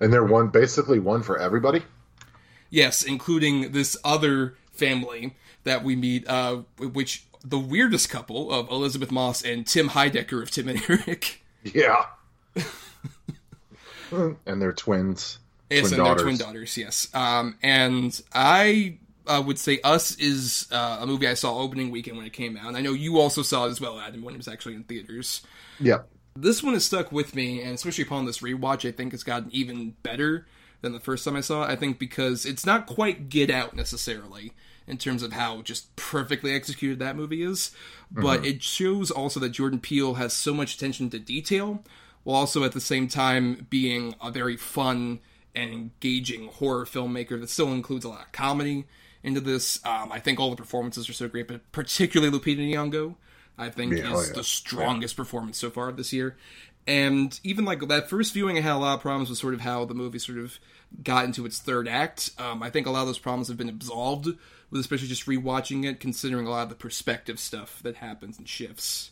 [0.00, 1.82] And they're one, basically one for everybody?
[2.70, 9.10] Yes, including this other family that we meet, uh, which the weirdest couple of Elisabeth
[9.10, 11.42] Moss and Tim Heidecker of Tim and Eric.
[11.64, 12.06] Yeah.
[14.10, 15.38] and they're twins.
[15.70, 16.22] Yes, twin and daughters.
[16.22, 16.76] twin daughters.
[16.76, 17.08] Yes.
[17.14, 22.16] Um, and I uh, would say Us is uh, a movie I saw opening weekend
[22.16, 22.66] when it came out.
[22.66, 24.84] And I know you also saw it as well, Adam, when it was actually in
[24.84, 25.42] theaters.
[25.80, 26.00] Yeah.
[26.34, 29.50] This one has stuck with me, and especially upon this rewatch, I think it's gotten
[29.52, 30.46] even better
[30.80, 31.70] than the first time I saw it.
[31.70, 34.52] I think because it's not quite Get Out necessarily
[34.86, 37.70] in terms of how just perfectly executed that movie is,
[38.10, 38.46] but mm-hmm.
[38.46, 41.82] it shows also that Jordan Peele has so much attention to detail
[42.24, 45.20] while also at the same time being a very fun
[45.54, 48.84] and engaging horror filmmaker that still includes a lot of comedy
[49.22, 49.84] into this.
[49.84, 53.16] Um, I think all the performances are so great, but particularly Lupita Nyong'o,
[53.58, 54.32] I think yeah, is oh yeah.
[54.34, 55.22] the strongest yeah.
[55.22, 56.36] performance so far this year.
[56.86, 59.60] And even like that first viewing, I had a lot of problems with sort of
[59.60, 60.58] how the movie sort of
[61.02, 62.30] got into its third act.
[62.38, 64.28] Um, I think a lot of those problems have been absolved
[64.72, 68.48] with especially just rewatching it, considering a lot of the perspective stuff that happens and
[68.48, 69.10] shifts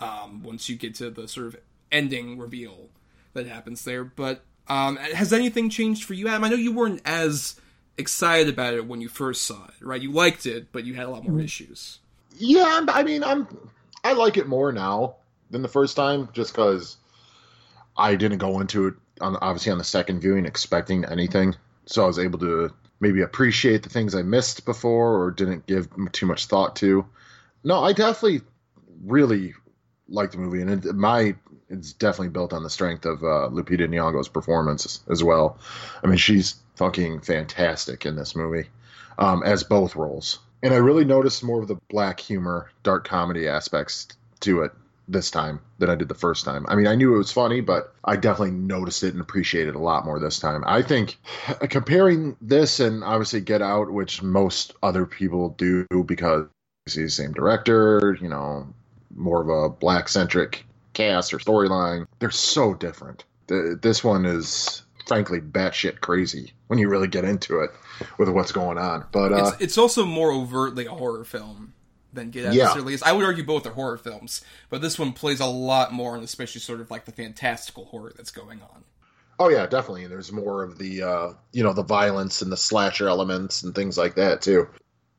[0.00, 1.56] um, once you get to the sort of
[1.92, 2.88] ending reveal
[3.34, 4.02] that happens there.
[4.02, 6.44] But um, has anything changed for you, Adam?
[6.44, 7.60] I know you weren't as
[7.98, 10.00] excited about it when you first saw it, right?
[10.00, 11.44] You liked it, but you had a lot more mm-hmm.
[11.44, 11.98] issues.
[12.38, 13.70] Yeah, I mean, I'm
[14.02, 15.16] I like it more now
[15.50, 16.96] than the first time, just because
[17.96, 21.54] I didn't go into it on obviously on the second viewing expecting anything,
[21.84, 25.88] so I was able to maybe appreciate the things I missed before or didn't give
[26.12, 27.06] too much thought to.
[27.64, 28.42] No, I definitely
[29.04, 29.54] really
[30.08, 31.34] like the movie, and it, my
[31.68, 35.58] it's definitely built on the strength of uh, Lupita Nyong'o's performance as well.
[36.02, 38.68] I mean, she's fucking fantastic in this movie,
[39.18, 40.38] um, as both roles.
[40.62, 44.08] And I really noticed more of the black humor, dark comedy aspects
[44.40, 44.72] to it
[45.08, 46.66] this time than I did the first time.
[46.68, 49.76] I mean, I knew it was funny, but I definitely noticed it and appreciated it
[49.76, 50.64] a lot more this time.
[50.66, 51.18] I think
[51.70, 56.46] comparing this and obviously Get Out, which most other people do because
[56.86, 58.66] he's the same director, you know,
[59.14, 63.24] more of a black centric cast or storyline, they're so different.
[63.46, 67.70] The, this one is frankly batshit crazy when you really get into it
[68.18, 69.04] with what's going on.
[69.12, 71.74] But uh, it's, it's also more overtly a horror film
[72.16, 72.64] than Get Out Yeah.
[72.64, 73.02] necessarily is.
[73.04, 76.24] I would argue both are horror films, but this one plays a lot more on
[76.24, 78.82] especially sort of like the fantastical horror that's going on.
[79.38, 80.02] Oh yeah, definitely.
[80.04, 83.74] And there's more of the uh, you know the violence and the slasher elements and
[83.74, 84.66] things like that too.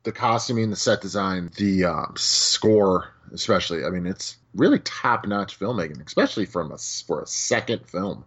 [0.04, 3.84] The costuming, the set design, the uh, score, especially.
[3.86, 8.26] I mean, it's really top notch filmmaking, especially from a for a second film.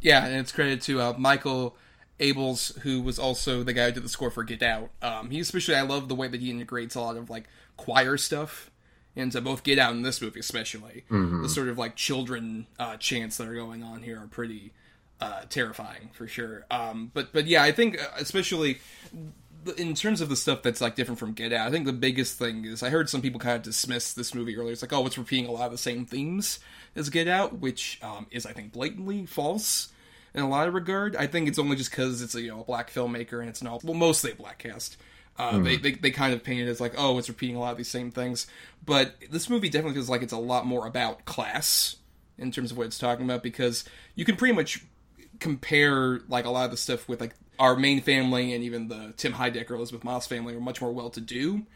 [0.00, 1.76] Yeah, and it's credited to uh, Michael
[2.20, 4.90] Abels, who was also the guy who did the score for Get Out.
[5.00, 8.16] Um, he especially, I love the way that he integrates a lot of like choir
[8.16, 8.70] stuff
[9.14, 11.04] and to both Get Out and this movie, especially
[11.42, 14.72] the sort of like children uh, chants that are going on here are pretty
[15.20, 16.64] uh, terrifying for sure.
[16.70, 18.78] Um, but but yeah, I think uh, especially
[19.76, 22.38] in terms of the stuff that's like different from Get Out, I think the biggest
[22.38, 24.72] thing is I heard some people kind of dismiss this movie earlier.
[24.72, 26.58] It's like, oh, it's repeating a lot of the same themes
[26.96, 29.92] as Get Out, which um, is I think blatantly false
[30.34, 31.14] in a lot of regard.
[31.16, 33.60] I think it's only just because it's a you know a black filmmaker and it's
[33.60, 34.96] an all well mostly a black cast.
[35.38, 37.72] Uh, they, they they kind of paint it as like oh it's repeating a lot
[37.72, 38.46] of these same things,
[38.84, 41.96] but this movie definitely feels like it's a lot more about class
[42.38, 44.84] in terms of what it's talking about because you can pretty much
[45.40, 49.14] compare like a lot of the stuff with like our main family and even the
[49.16, 51.66] Tim Heidecker Elisabeth Moss family are much more well to do.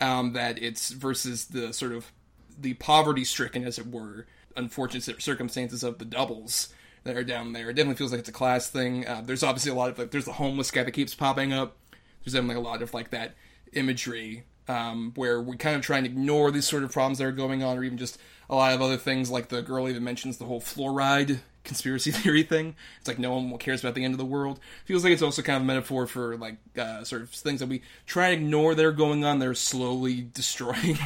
[0.00, 2.10] Um, that it's versus the sort of
[2.58, 7.70] the poverty stricken, as it were, unfortunate circumstances of the doubles that are down there.
[7.70, 9.06] It definitely feels like it's a class thing.
[9.06, 11.76] Uh, there's obviously a lot of like there's the homeless guy that keeps popping up.
[12.24, 13.34] There's definitely a lot of like that
[13.72, 17.32] imagery um, where we kind of try and ignore these sort of problems that are
[17.32, 20.38] going on, or even just a lot of other things like the girl even mentions
[20.38, 22.74] the whole fluoride conspiracy theory thing.
[22.98, 24.60] It's like no one cares about the end of the world.
[24.84, 27.68] Feels like it's also kind of a metaphor for like uh, sort of things that
[27.68, 29.38] we try and ignore that are going on.
[29.38, 30.98] They're slowly destroying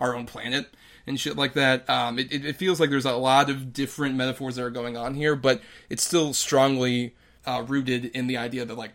[0.00, 0.66] our own planet
[1.06, 1.88] and shit like that.
[1.88, 4.96] Um, it, it, it feels like there's a lot of different metaphors that are going
[4.96, 5.60] on here, but
[5.90, 7.14] it's still strongly
[7.46, 8.92] uh, rooted in the idea that like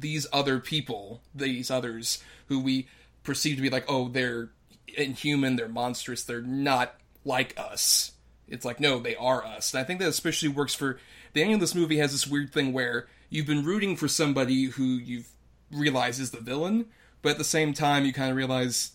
[0.00, 2.88] these other people, these others who we
[3.22, 4.50] perceive to be like, oh, they're
[4.96, 8.12] inhuman, they're monstrous, they're not like us.
[8.46, 9.74] It's like, no, they are us.
[9.74, 10.98] And I think that especially works for
[11.32, 14.64] the ending of this movie has this weird thing where you've been rooting for somebody
[14.64, 15.28] who you've
[15.70, 16.86] realized is the villain,
[17.20, 18.92] but at the same time you kind of realize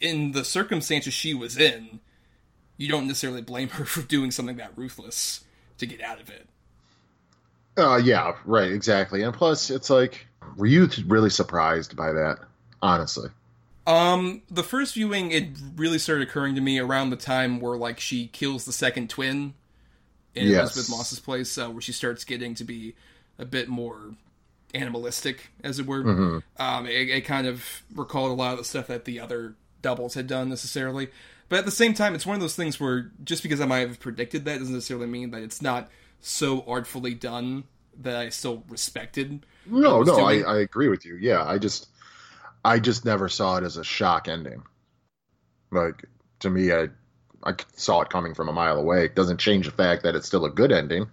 [0.00, 2.00] in the circumstances she was in,
[2.76, 5.44] you don't necessarily blame her for doing something that ruthless
[5.78, 6.48] to get out of it.
[7.76, 9.22] Uh, yeah, right, exactly.
[9.22, 12.38] And plus, it's like, were you really surprised by that?
[12.82, 13.30] Honestly.
[13.86, 18.00] Um, the first viewing, it really started occurring to me around the time where like
[18.00, 19.54] she kills the second twin
[20.34, 20.76] in Yes.
[20.76, 22.94] Elisabeth Moss's place, uh, where she starts getting to be
[23.38, 24.14] a bit more
[24.72, 26.42] animalistic, as it were.
[26.58, 30.14] Um, it, it kind of recalled a lot of the stuff that the other doubles
[30.14, 31.08] had done necessarily,
[31.48, 33.86] but at the same time, it's one of those things where just because I might
[33.86, 35.88] have predicted that doesn't necessarily mean that it's not
[36.24, 37.64] so artfully done
[38.00, 39.44] that I still respected.
[39.66, 40.38] No, what it was no, I.
[40.40, 41.16] I agree with you.
[41.16, 41.88] Yeah, I just,
[42.64, 44.62] I just never saw it as a shock ending.
[45.70, 46.06] Like
[46.40, 46.88] to me, I,
[47.44, 49.04] I saw it coming from a mile away.
[49.04, 51.08] It doesn't change the fact that it's still a good ending,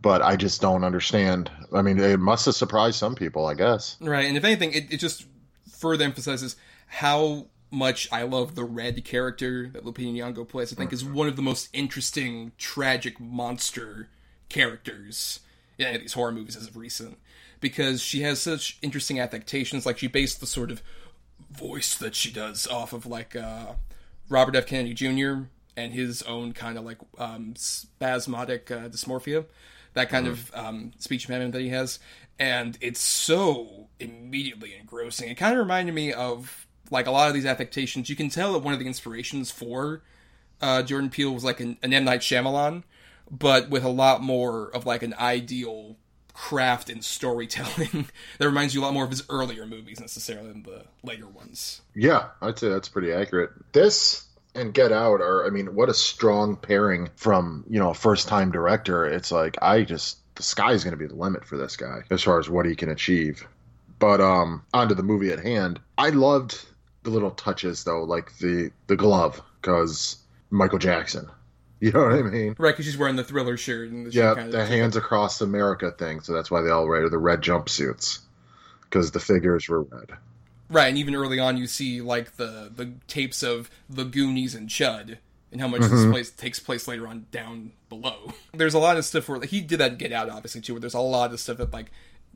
[0.00, 1.50] but I just don't understand.
[1.72, 3.96] I mean, it must have surprised some people, I guess.
[4.00, 5.26] Right, and if anything, it, it just
[5.70, 10.72] further emphasizes how much I love the red character that Lupita Nyong'o plays.
[10.72, 14.08] I think is one of the most interesting, tragic monster
[14.48, 15.40] characters
[15.78, 17.18] in any of these horror movies as of recent,
[17.60, 19.86] because she has such interesting affectations.
[19.86, 20.82] Like she based the sort of
[21.50, 23.74] voice that she does off of like uh,
[24.28, 24.66] Robert F.
[24.66, 25.44] Kennedy Jr.
[25.76, 29.44] and his own kind of like um, spasmodic uh, dysmorphia,
[29.94, 31.98] that kind of um, speech impediment that he has,
[32.38, 35.28] and it's so immediately engrossing.
[35.28, 38.08] It kind of reminded me of like a lot of these affectations.
[38.08, 40.02] You can tell that one of the inspirations for
[40.60, 42.82] uh, Jordan Peele was like an, an M Night Shyamalan,
[43.30, 45.96] but with a lot more of like an ideal
[46.38, 48.08] craft and storytelling
[48.38, 51.80] that reminds you a lot more of his earlier movies necessarily than the later ones.
[51.94, 53.50] Yeah, I'd say that's pretty accurate.
[53.72, 54.24] This
[54.54, 58.28] and Get Out are, I mean, what a strong pairing from, you know, a first
[58.28, 59.04] time director.
[59.04, 62.22] It's like, I just, the sky's going to be the limit for this guy as
[62.22, 63.46] far as what he can achieve.
[63.98, 65.80] But um, onto the movie at hand.
[65.96, 66.64] I loved
[67.08, 70.16] the little touches though, like the the glove, because
[70.50, 71.28] Michael Jackson.
[71.80, 72.56] You know what I mean?
[72.58, 75.40] Right, because she's wearing the thriller shirt and the Yeah, kind of the hands across
[75.40, 76.18] America thing.
[76.22, 78.18] So that's why they all wear the red jumpsuits,
[78.82, 80.10] because the figures were red.
[80.68, 84.68] Right, and even early on, you see like the the tapes of the Goonies and
[84.68, 85.18] Chud,
[85.52, 85.94] and how much Mm-hmm.
[85.94, 88.32] this place takes place later on down below.
[88.52, 90.74] There's a lot of stuff where like, he did that Get Out, obviously too.
[90.74, 91.92] Where there's a lot of stuff that like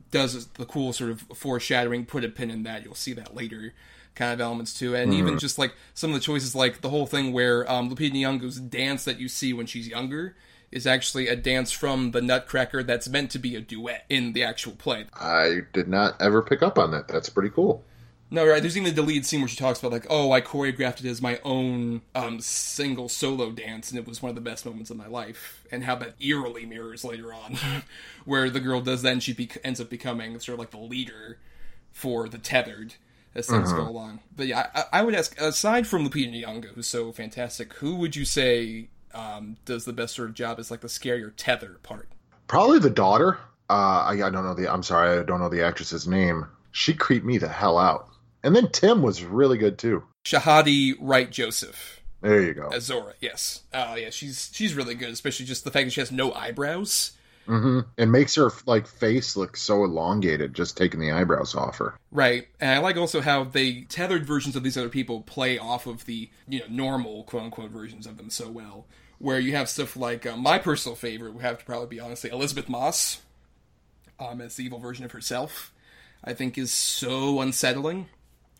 [0.09, 2.05] does the cool sort of foreshadowing.
[2.05, 2.85] Put a pin in that.
[2.85, 3.73] You'll see that later.
[4.15, 5.19] Kind of elements too, and Mm-hmm.
[5.19, 8.59] even just like some of the choices, like the whole thing where um, Lupita Nyong'o's
[8.59, 10.35] dance that you see when she's younger
[10.71, 14.43] is actually a dance from the Nutcracker that's meant to be a duet in the
[14.43, 15.05] actual play.
[15.13, 17.07] I did not ever pick up on that.
[17.07, 17.83] That's pretty cool.
[18.31, 18.59] No, right.
[18.59, 21.21] There's even a deleted scene where she talks about like, oh, I choreographed it as
[21.21, 24.97] my own um, single solo dance, and it was one of the best moments of
[24.97, 25.63] my life.
[25.71, 27.57] And how that eerily mirrors later on,
[28.25, 30.77] where the girl does that, and she bec ends up becoming sort of like the
[30.79, 31.37] leader
[31.91, 32.95] for the tethered
[33.35, 34.19] as things go along.
[34.35, 38.15] But yeah, I, I would ask, aside from Lupita Nyong'o, who's so fantastic, who would
[38.15, 42.09] you say um, does the best sort of job as like the scarier tether part?
[42.47, 43.39] Probably the daughter.
[43.69, 44.71] Uh, I, I don't know the.
[44.71, 46.45] I'm sorry, I don't know the actress's name.
[46.71, 48.09] She creeped me the hell out.
[48.43, 50.03] And then Tim was really good too.
[50.25, 52.01] Shahadi Wright Joseph.
[52.21, 52.69] There you go.
[52.69, 53.63] as Zora, yes.
[53.73, 57.11] Oh yeah, she's she's really good, especially just the fact that she has no eyebrows.
[57.45, 61.95] Hmm It makes her like face look so elongated just taking the eyebrows off her.
[62.11, 65.85] Right, and I like also how they tethered versions of these other people play off
[65.87, 68.85] of the you know normal quote unquote versions of them so well.
[69.19, 72.29] Where you have stuff like uh, my personal favorite would have to probably be honestly
[72.29, 73.21] Elisabeth Moss,
[74.19, 75.71] um, as the evil version of herself.
[76.23, 78.07] I think is so unsettling,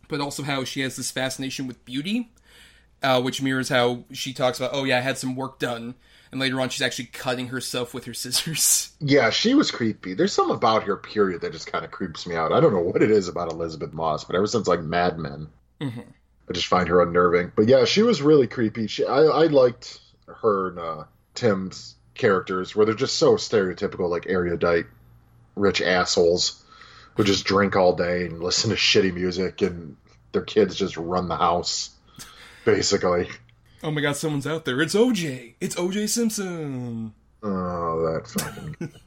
[0.09, 2.31] but also how she has this fascination with beauty,
[3.01, 4.71] uh, which mirrors how she talks about.
[4.73, 5.95] Oh yeah, I had some work done,
[6.34, 8.91] and later on she's actually cutting herself with her scissors.
[8.99, 10.13] Yeah, she was creepy.
[10.13, 12.51] There's something about her period that just kind of creeps me out.
[12.51, 15.47] I don't know what it is about Elisabeth Moss, but ever since like Mad Men,
[16.49, 17.51] I just find her unnerving.
[17.55, 18.88] But yeah, she was really creepy.
[18.88, 21.03] She, I, I liked her and uh,
[21.34, 24.86] Tim's characters, where they're just so stereotypical, like erudite,
[25.55, 26.63] rich assholes
[27.15, 29.97] who just drink all day and listen to shitty music, and
[30.31, 31.91] their kids just run the house,
[32.65, 33.29] basically.
[33.84, 34.81] Oh my god, someone's out there.
[34.81, 35.55] It's OJ.
[35.59, 37.13] It's OJ Simpson.
[37.43, 38.93] Oh, that fucking.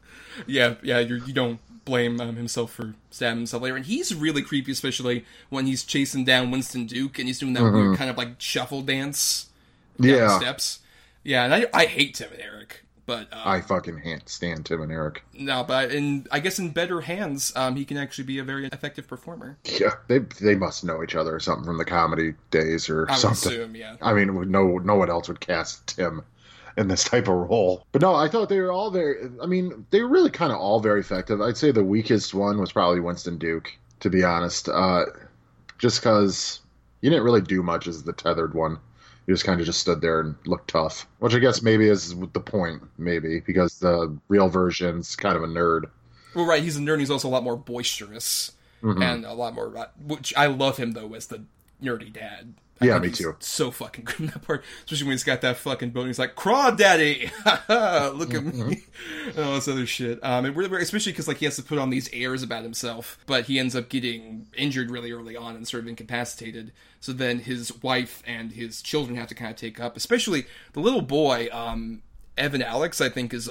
[0.47, 3.77] Yeah, yeah, you're, you don't blame um, himself for stabbing himself later.
[3.77, 7.62] And he's really creepy, especially when he's chasing down Winston Duke and he's doing that
[7.62, 9.47] weird kind of like shuffle dance
[9.99, 10.81] yeah, steps.
[11.24, 12.85] Yeah, and I, I hate Tim and Eric.
[13.07, 15.23] But uh, I fucking can't stand Tim and Eric.
[15.33, 18.67] no, but in I guess in better hands, um, he can actually be a very
[18.67, 19.57] effective performer.
[19.65, 23.15] Yeah, they they must know each other or something from the comedy days or I
[23.17, 23.53] something.
[23.53, 23.97] assume, yeah.
[24.03, 26.25] I mean, no no one else would cast Tim
[26.77, 27.87] in this type of role.
[27.93, 29.31] But no, I thought they were all very.
[29.41, 31.41] I mean, they were really kind of all very effective.
[31.41, 34.69] I'd say the weakest one was probably Winston Duke, to be honest.
[34.69, 35.05] Uh,
[35.79, 36.61] just because
[37.03, 38.79] you didn't really do much as the tethered one.
[39.27, 42.14] You just kind of just stood there and looked tough, which I guess maybe is
[42.33, 45.91] the point, maybe because the real version's kind of a nerd.
[46.35, 46.93] Well, right, he's a nerd.
[46.95, 48.53] and He's also a lot more boisterous
[48.83, 49.03] Mm-hmm.
[49.03, 49.77] and a lot more.
[49.77, 51.43] uh, Which I love him though as the
[51.83, 52.55] nerdy dad.
[52.81, 53.35] I Yeah, me too.
[53.39, 56.01] So fucking good in that part, especially when he's got that fucking boat.
[56.01, 57.31] and He's like, "Craw, daddy,
[57.68, 58.68] look at Mm-hmm.
[58.68, 58.85] me,"
[59.29, 60.22] and all this other shit.
[60.22, 63.18] Um, and we're- especially because like he has to put on these airs about himself,
[63.27, 66.72] but he ends up getting injured really early on and sort of incapacitated.
[67.01, 70.81] So then his wife and his children have to kind of take up, especially the
[70.81, 72.03] little boy, um,
[72.37, 73.01] Evan Alex.
[73.01, 73.49] I think is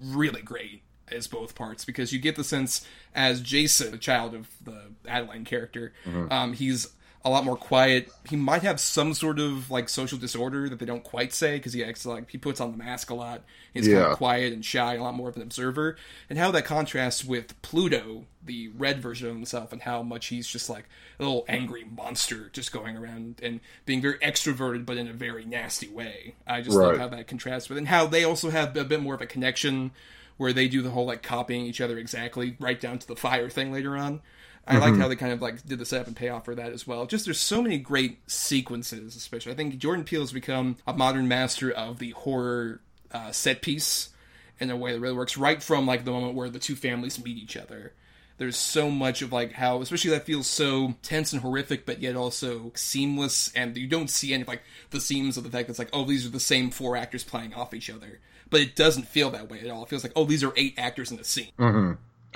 [0.00, 4.48] really great as both parts because you get the sense as Jason, the child of
[4.64, 5.92] the Adelaide character,
[6.30, 6.88] um, he's
[7.26, 8.08] a lot more quiet.
[8.28, 11.72] He might have some sort of like social disorder that they don't quite say because
[11.72, 13.42] he acts like he puts on the mask a lot.
[13.74, 15.96] He's kind of quiet and shy, a lot more of an observer,
[16.30, 20.46] and how that contrasts with Pluto, the red version of himself, and how much he's
[20.46, 20.84] just like
[21.18, 25.44] a little angry monster just going around and being very extroverted, but in a very
[25.44, 26.36] nasty way.
[26.46, 29.16] I just love how that contrasts with, and how they also have a bit more
[29.16, 29.90] of a connection
[30.36, 33.50] where they do the whole like copying each other exactly right down to the fire
[33.50, 34.20] thing later on.
[34.66, 36.86] I liked how they kind of like did the setup and payoff for that as
[36.86, 37.06] well.
[37.06, 39.52] Just there's so many great sequences, especially.
[39.52, 42.80] I think Jordan Peele has become a modern master of the horror
[43.12, 44.10] uh, set piece
[44.58, 45.36] in a way that really works.
[45.36, 47.92] Right from like the moment where the two families meet each other.
[48.38, 52.16] There's so much of like how, especially that feels so tense and horrific, but yet
[52.16, 55.72] also seamless, and you don't see any of like the seams of the fact that
[55.72, 58.20] it's like, oh, these are the same four actors playing off each other.
[58.50, 59.84] But it doesn't feel that way at all.
[59.84, 61.50] It feels like, oh, these are eight actors in a scene.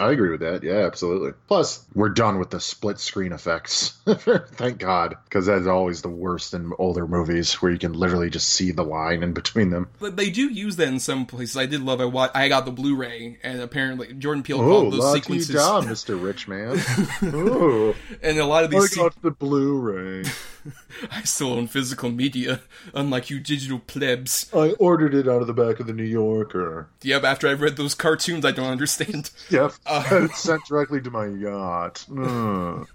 [0.00, 0.62] I agree with that.
[0.62, 1.32] Yeah, absolutely.
[1.46, 3.98] Plus, we're done with the split screen effects.
[4.06, 8.48] Thank God, because that's always the worst in older movies where you can literally just
[8.48, 9.88] see the line in between them.
[10.00, 11.56] But they do use that in some places.
[11.56, 12.00] I did love.
[12.00, 15.54] I watched, I got the Blu-ray, and apparently Jordan Peele called those lucky sequences.
[15.54, 16.20] da, Mr.
[16.22, 16.80] Rich Man.
[17.34, 18.78] Ooh, And a lot of these.
[18.78, 20.24] I these, se- got the Blu-ray.
[21.10, 22.60] I still own physical media,
[22.94, 24.50] unlike you digital plebs.
[24.54, 26.88] I ordered it out of the back of the New Yorker.
[27.02, 27.24] Yep.
[27.24, 29.30] After I've read those cartoons, I don't understand.
[29.50, 30.04] Yep, Uh.
[30.12, 32.04] it's sent directly to my yacht.
[32.10, 32.86] Mm.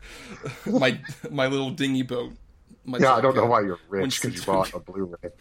[0.66, 1.00] my
[1.32, 2.34] my little dinghy boat.
[2.88, 5.32] My Yeah, I don't know why you're rich because you bought a Blu-ray.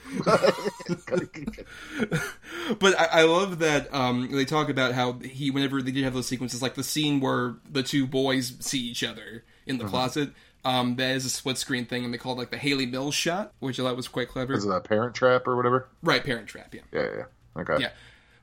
[2.78, 6.14] But I, I love that um, they talk about how he, whenever they did have
[6.14, 10.30] those sequences, like the scene where the two boys see each other in the closet,
[10.64, 13.14] um, that is a split screen thing, and they called it like the Hayley Mills
[13.14, 14.54] shot, which I thought was quite clever.
[14.54, 15.88] Is it a Parent Trap or whatever?
[16.02, 16.80] Right, Parent Trap, yeah.
[16.92, 17.10] Yeah, yeah.
[17.16, 17.62] yeah.
[17.62, 17.82] Okay.
[17.82, 17.90] Yeah.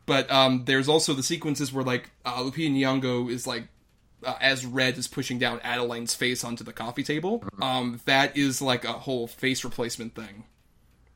[0.05, 3.67] But um, there's also the sequences where like uh, Lupita Nyong'o is like
[4.25, 7.43] uh, as Red is pushing down Adelaide's face onto the coffee table.
[7.61, 10.45] Um, that is like a whole face replacement thing.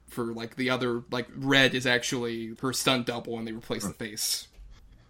[0.08, 3.94] For like the other like Red is actually her stunt double, and they replace the
[3.94, 4.48] face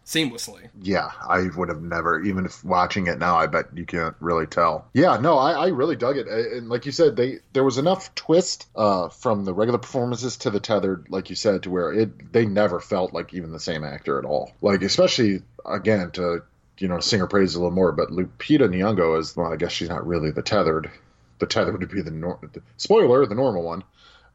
[0.05, 0.69] seamlessly.
[0.81, 4.45] Yeah, I would have never, even if watching it now, I bet you can't really
[4.45, 4.87] tell.
[4.93, 8.13] Yeah, no, I, I really dug it, and like you said, they there was enough
[8.13, 12.31] twist uh, from the regular performances to the tethered, like you said, to where it
[12.31, 14.53] they never felt like even the same actor at all.
[14.61, 16.43] Like especially again to
[16.77, 19.71] you know sing her praise a little more, but Lupita Nyong'o is well, I guess
[19.71, 20.91] she's not really the tethered.
[21.39, 23.83] The tethered would be the, nor- the spoiler, the normal one,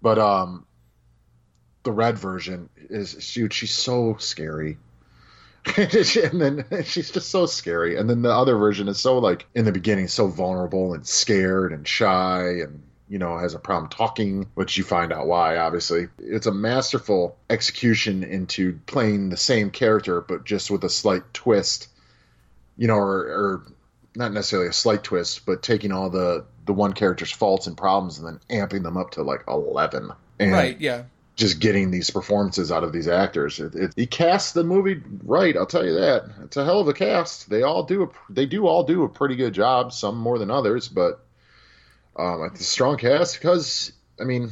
[0.02, 0.66] but um,
[1.82, 4.76] the red version is dude, she's so scary.
[5.76, 7.96] and then she's just so scary.
[7.96, 11.72] And then the other version is so like in the beginning, so vulnerable and scared
[11.72, 15.56] and shy and you know has a problem talking, which you find out why.
[15.56, 21.22] Obviously, it's a masterful execution into playing the same character, but just with a slight
[21.34, 21.88] twist.
[22.76, 23.62] You know, or, or
[24.16, 28.18] not necessarily a slight twist, but taking all the the one character's faults and problems
[28.18, 30.10] and then amping them up to like eleven.
[30.38, 30.80] And Right?
[30.80, 31.02] Yeah.
[31.40, 33.58] Just getting these performances out of these actors.
[33.58, 35.56] It, it, he cast the movie right.
[35.56, 36.30] I'll tell you that.
[36.44, 37.48] It's a hell of a cast.
[37.48, 38.04] They all do.
[38.04, 39.92] A, they do all do a pretty good job.
[39.92, 41.24] Some more than others, but
[42.16, 44.50] um, it's a strong cast because I mean,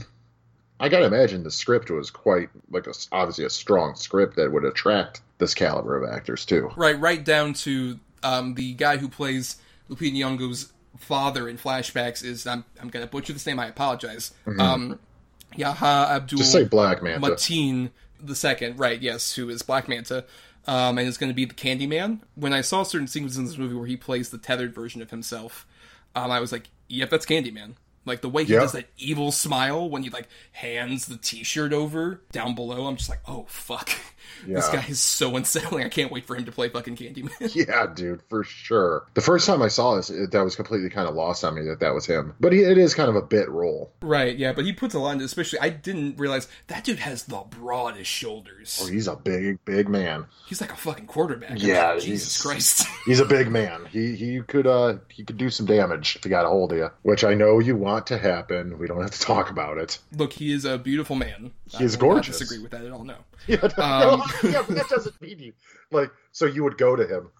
[0.81, 4.65] I gotta imagine the script was quite like a, obviously a strong script that would
[4.65, 6.71] attract this caliber of actors too.
[6.75, 9.59] Right, right down to um, the guy who plays
[9.91, 13.61] Lupita Nyong'o's father in flashbacks is I'm I'm gonna butcher this name.
[13.61, 14.33] I apologize.
[14.59, 14.99] Um,
[15.57, 16.39] Yahya Abdul.
[16.39, 17.21] Just say Black Manta.
[17.27, 17.91] Mateen
[18.21, 19.01] the second, right?
[19.01, 20.25] Yes, who is Black Manta,
[20.67, 22.21] um, and is going to be the Candyman.
[22.35, 25.11] When I saw certain sequences in this movie where he plays the tethered version of
[25.11, 25.67] himself,
[26.15, 27.75] um, I was like, "Yep, that's Candyman."
[28.05, 28.63] Like the way he Yep.
[28.63, 32.87] does that evil smile when he like hands the T-shirt over down below.
[32.87, 33.91] I'm just like, "Oh fuck."
[34.47, 35.85] This guy is so unsettling.
[35.85, 37.29] I can't wait for him to play fucking Candyman.
[37.69, 39.07] Yeah, dude, for sure.
[39.15, 41.63] The first time I saw this, it, that was completely kind of lost on me
[41.63, 42.35] that that was him.
[42.39, 43.91] But he, it is kind of a bit role.
[44.01, 47.25] right, yeah, but he puts a lot into especially I didn't realize that dude has
[47.25, 48.79] the broadest shoulders.
[48.83, 50.27] Oh, he's a big, big man.
[50.49, 51.61] He's like a fucking quarterback.
[51.61, 52.87] Yeah, like, Jesus Christ.
[53.07, 53.87] He's a big man.
[53.91, 56.79] He he could uh he could do some damage if he got a hold of
[56.79, 58.79] you, which I know you want to happen.
[58.79, 59.99] We don't have to talk about it.
[60.17, 61.53] Look, he is a beautiful man.
[61.77, 62.39] He is I gorgeous.
[62.39, 63.05] disagree with that at all.
[63.05, 63.17] No.
[63.47, 65.53] Yeah, Um, yeah, but that doesn't mean you
[65.91, 66.11] like.
[66.33, 67.31] So you would go to him.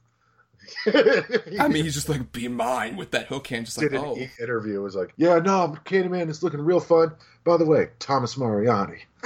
[1.59, 4.05] I mean, he's just like, be mine with that hook hand, just like, did an
[4.07, 4.17] oh.
[4.17, 4.81] e- interview.
[4.83, 7.13] Was like, yeah, no, Candyman is looking real fun.
[7.45, 9.05] By the way, Thomas Mariani.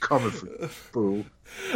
[0.00, 1.24] Coming for you, boo.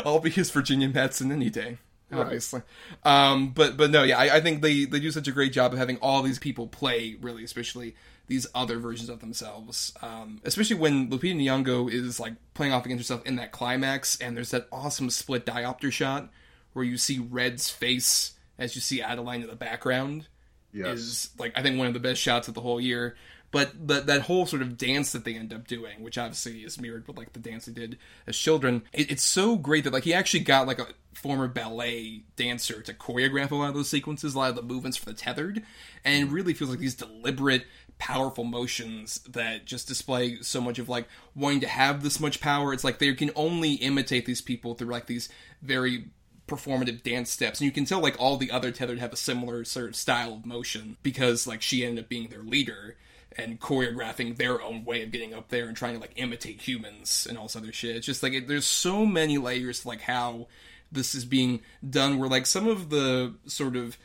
[0.04, 1.78] I'll be his Virginia Madsen any day.
[2.12, 2.62] Obviously,
[3.02, 5.72] um, but but no, yeah, I, I think they they do such a great job
[5.72, 9.92] of having all these people play really, especially these other versions of themselves.
[10.02, 14.36] Um, especially when Lupita Nyong'o is like playing off against herself in that climax, and
[14.36, 16.30] there's that awesome split diopter shot
[16.72, 20.28] where you see Red's face as you see Adelaide in the background.
[20.72, 20.98] Yes.
[20.98, 23.16] is like I think one of the best shots of the whole year.
[23.52, 26.80] But that that whole sort of dance that they end up doing, which obviously is
[26.80, 30.02] mirrored with like the dance they did as children, it, it's so great that like
[30.02, 34.34] he actually got like a former ballet dancer to choreograph a lot of those sequences,
[34.34, 35.62] a lot of the movements for the tethered,
[36.04, 37.64] and it really feels like these deliberate,
[37.98, 42.72] powerful motions that just display so much of like wanting to have this much power.
[42.72, 45.28] It's like they can only imitate these people through like these
[45.62, 46.06] very
[46.46, 49.64] performative dance steps and you can tell like all the other tethered have a similar
[49.64, 52.96] sort of style of motion because like she ended up being their leader
[53.38, 57.26] and choreographing their own way of getting up there and trying to like imitate humans
[57.28, 60.02] and all this other shit it's just like it, there's so many layers to like
[60.02, 60.46] how
[60.92, 63.96] this is being done where like some of the sort of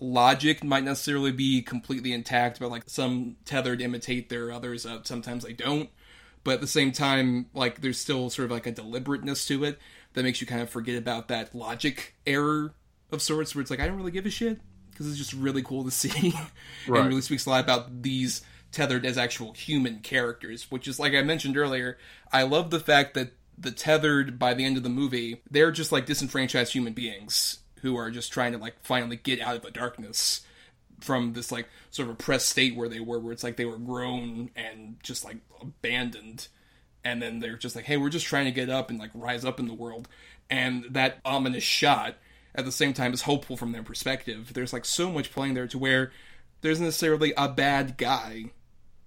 [0.00, 5.44] logic might necessarily be completely intact but like some tethered imitate their others uh, sometimes
[5.44, 5.90] they don't
[6.44, 9.78] but at the same time like there's still sort of like a deliberateness to it
[10.14, 12.72] that makes you kind of forget about that logic error
[13.10, 15.62] of sorts where it's like I don't really give a shit because it's just really
[15.62, 16.32] cool to see
[16.86, 17.00] Right.
[17.00, 21.14] and really speaks a lot about these tethered as actual human characters, which is like
[21.14, 21.96] I mentioned earlier.
[22.32, 25.90] I love the fact that the tethered by the end of the movie, they're just
[25.92, 29.70] like disenfranchised human beings who are just trying to like finally get out of the
[29.70, 30.42] darkness
[31.00, 33.78] from this like sort of oppressed state where they were, where it's like they were
[33.78, 36.48] grown and just like abandoned,
[37.04, 39.44] and then they're just like, hey, we're just trying to get up and like rise
[39.44, 40.08] up in the world,
[40.50, 42.16] and that ominous shot
[42.54, 44.52] at the same time is hopeful from their perspective.
[44.52, 46.10] There's like so much playing there to where
[46.60, 48.46] there's necessarily a bad guy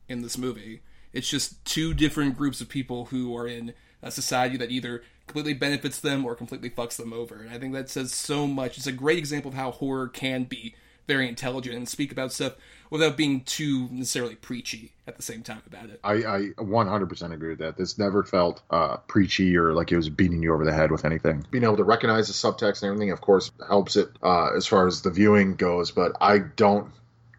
[0.07, 0.81] in this movie.
[1.11, 5.53] It's just two different groups of people who are in a society that either completely
[5.53, 7.35] benefits them or completely fucks them over.
[7.35, 8.77] And I think that says so much.
[8.77, 10.75] It's a great example of how horror can be
[11.07, 12.53] very intelligent and speak about stuff
[12.89, 16.01] without being too necessarily preachy at the same time about it.
[16.03, 17.77] I, I 100% agree with that.
[17.77, 21.05] This never felt uh, preachy or like it was beating you over the head with
[21.05, 21.45] anything.
[21.49, 24.85] Being able to recognize the subtext and everything, of course, helps it uh, as far
[24.85, 25.91] as the viewing goes.
[25.91, 26.91] But I don't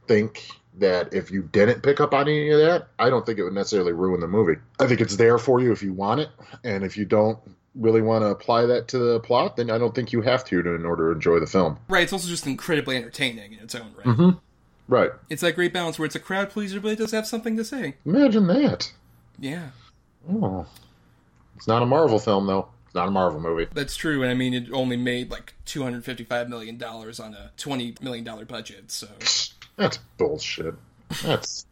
[0.08, 3.44] think that if you didn't pick up on any of that, I don't think it
[3.44, 4.58] would necessarily ruin the movie.
[4.80, 6.30] I think it's there for you if you want it,
[6.64, 7.38] and if you don't
[7.74, 10.62] really want to apply that to the plot, then I don't think you have to,
[10.62, 11.78] to in order to enjoy the film.
[11.88, 14.06] Right, it's also just incredibly entertaining in its own right.
[14.06, 14.30] Mm-hmm.
[14.88, 15.10] Right.
[15.30, 17.64] It's that great balance where it's a crowd pleaser, but it does have something to
[17.64, 17.94] say.
[18.04, 18.92] Imagine that.
[19.38, 19.68] Yeah.
[20.30, 20.66] Oh.
[21.56, 22.68] It's not a Marvel film, though.
[22.86, 23.68] It's not a Marvel movie.
[23.72, 28.44] That's true, and I mean, it only made like $255 million on a $20 million
[28.44, 29.08] budget, so.
[29.76, 30.74] That's bullshit.
[31.22, 31.66] That's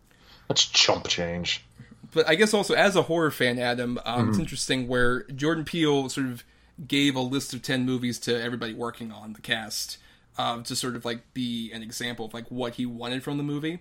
[0.49, 1.65] that's chump change.
[2.13, 6.09] But I guess also as a horror fan, Adam, um, it's interesting where Jordan Peele
[6.09, 6.45] sort of
[6.87, 9.99] gave a list of ten movies to everybody working on the cast
[10.39, 13.43] um, to sort of like be an example of like what he wanted from the
[13.43, 13.81] movie.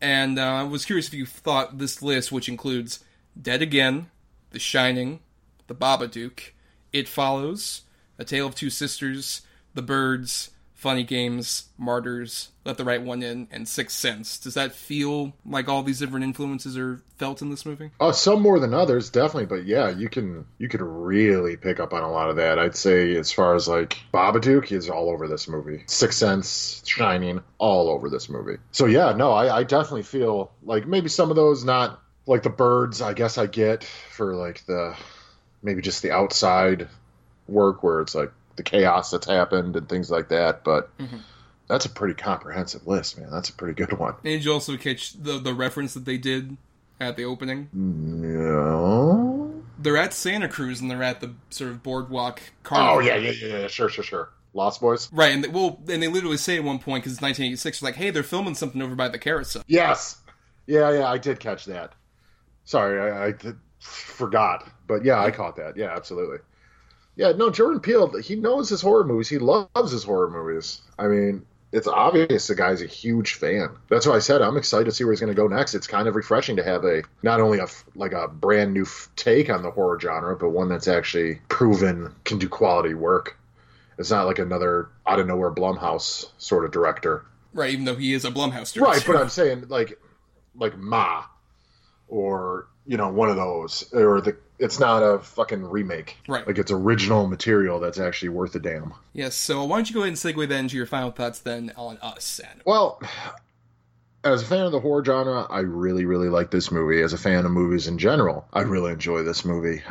[0.00, 3.02] And uh, I was curious if you thought this list, which includes
[3.40, 4.10] Dead Again,
[4.50, 5.20] The Shining,
[5.66, 6.50] The Babadook,
[6.92, 7.82] It Follows,
[8.18, 10.50] A Tale of Two Sisters, The Birds,
[10.84, 14.36] Funny Games, Martyrs, Let the Right One In, and Sixth Sense.
[14.36, 17.92] Does that feel like all these different influences are felt in this movie?
[18.00, 19.46] Oh, some more than others, definitely.
[19.46, 22.58] But yeah, you can you could really pick up on a lot of that.
[22.58, 25.84] I'd say as far as like Babadook is all over this movie.
[25.86, 28.58] Sixth Sense, Shining, all over this movie.
[28.70, 32.50] So yeah, no, I, I definitely feel like maybe some of those not like the
[32.50, 33.00] birds.
[33.00, 34.94] I guess I get for like the
[35.62, 36.88] maybe just the outside
[37.48, 40.64] work where it's like the chaos that's happened and things like that.
[40.64, 41.18] But mm-hmm.
[41.68, 43.30] that's a pretty comprehensive list, man.
[43.30, 44.14] That's a pretty good one.
[44.16, 46.56] And did you also catch the the reference that they did
[47.00, 47.68] at the opening?
[47.72, 49.62] No.
[49.78, 53.02] They're at Santa Cruz and they're at the sort of boardwalk Oh carnival.
[53.02, 53.66] yeah, yeah, yeah, yeah.
[53.66, 54.30] Sure, sure, sure.
[54.52, 55.12] Lost Boys.
[55.12, 57.88] Right, and they, well, and they literally say at one point because it's 1986, they're
[57.88, 60.18] like, "Hey, they're filming something over by the carousel." Yes.
[60.66, 61.08] Yeah, yeah.
[61.08, 61.92] I did catch that.
[62.62, 65.76] Sorry, I, I did, forgot, but yeah, I caught that.
[65.76, 66.38] Yeah, absolutely.
[67.16, 68.18] Yeah, no, Jordan Peele.
[68.20, 69.28] He knows his horror movies.
[69.28, 70.80] He loves his horror movies.
[70.98, 73.70] I mean, it's obvious the guy's a huge fan.
[73.88, 75.74] That's why I said I'm excited to see where he's going to go next.
[75.74, 78.86] It's kind of refreshing to have a not only a like a brand new
[79.16, 83.36] take on the horror genre, but one that's actually proven can do quality work.
[83.98, 87.24] It's not like another out of nowhere Blumhouse sort of director.
[87.52, 88.80] Right, even though he is a Blumhouse director.
[88.80, 90.00] Right, but I'm saying like
[90.54, 91.24] like Ma
[92.06, 96.16] or you know one of those or the it's not a fucking remake.
[96.28, 96.46] Right.
[96.46, 98.94] Like it's original material that's actually worth a damn.
[99.12, 99.34] yes.
[99.34, 101.98] So why don't you go ahead and segue then to your final thoughts then on
[101.98, 102.62] us, Adam?
[102.64, 103.02] Well,
[104.22, 107.02] as a fan of the horror genre, I really, really like this movie.
[107.02, 109.82] As a fan of movies in general, I really enjoy this movie.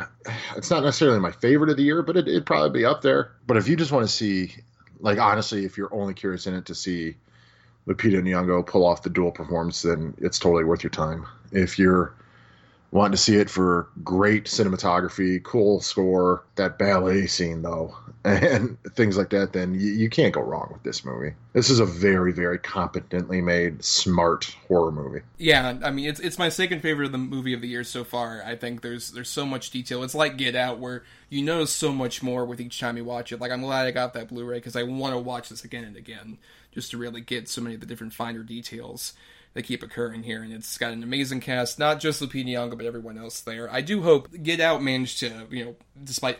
[0.56, 3.32] It's not necessarily my favorite of the year, but it, it'd probably be up there.
[3.46, 4.54] But if you just want to see,
[4.98, 7.16] like, honestly, if you're only curious in it to see
[7.86, 11.26] Lupita Nyong'o pull off the dual performance, then it's totally worth your time.
[11.52, 12.14] If you're
[12.94, 19.18] wanting to see it for great cinematography, cool score, that ballet scene though, and things
[19.18, 21.34] like that, then you, you can't go wrong with this movie.
[21.54, 25.22] This is a very, very competently made, smart horror movie.
[25.38, 28.04] Yeah, I mean it's it's my second favorite of the movie of the year so
[28.04, 28.42] far.
[28.46, 30.04] I think there's there's so much detail.
[30.04, 33.32] It's like Get Out, where you notice so much more with each time you watch
[33.32, 33.40] it.
[33.40, 35.96] Like I'm glad I got that Blu-ray because I want to watch this again and
[35.96, 36.38] again
[36.70, 39.14] just to really get so many of the different finer details
[39.54, 40.42] that keep occurring here.
[40.42, 43.72] And it's got an amazing cast, not just Lupita Nyong'o, but everyone else there.
[43.72, 46.38] I do hope Get Out managed to, you know, despite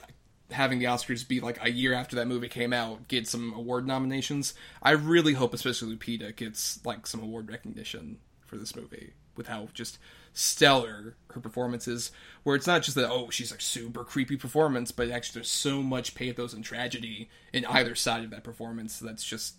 [0.51, 3.87] having the Oscars be like a year after that movie came out, get some award
[3.87, 4.55] nominations.
[4.83, 9.69] I really hope, especially Lupita, gets like some award recognition for this movie with how
[9.73, 9.99] just
[10.33, 12.11] stellar her performance is.
[12.43, 15.83] Where it's not just that oh she's like super creepy performance, but actually there's so
[15.83, 19.55] much pathos and tragedy in either side of that performance that's just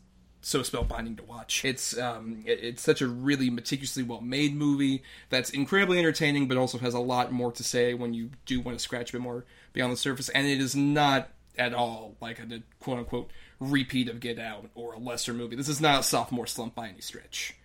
[0.45, 1.65] so spellbinding to watch.
[1.65, 6.77] It's um, it's such a really meticulously well made movie that's incredibly entertaining, but also
[6.77, 9.43] has a lot more to say when you do want to scratch a bit more
[9.73, 10.29] beyond the surface.
[10.29, 14.93] And it is not at all like a quote unquote repeat of Get Out or
[14.93, 15.55] a lesser movie.
[15.55, 17.55] This is not a sophomore slump by any stretch.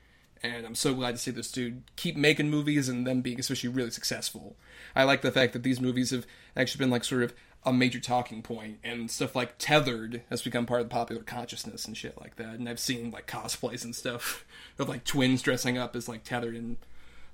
[0.42, 3.68] And I'm so glad to see this dude keep making movies and them being especially
[3.68, 4.56] really successful.
[4.96, 6.26] I like the fact that these movies have
[6.56, 7.34] actually been like sort of
[7.64, 11.84] a major talking point and stuff like tethered has become part of the popular consciousness
[11.84, 14.46] and shit like that and i've seen like cosplays and stuff
[14.78, 16.78] of like twins dressing up as like tethered and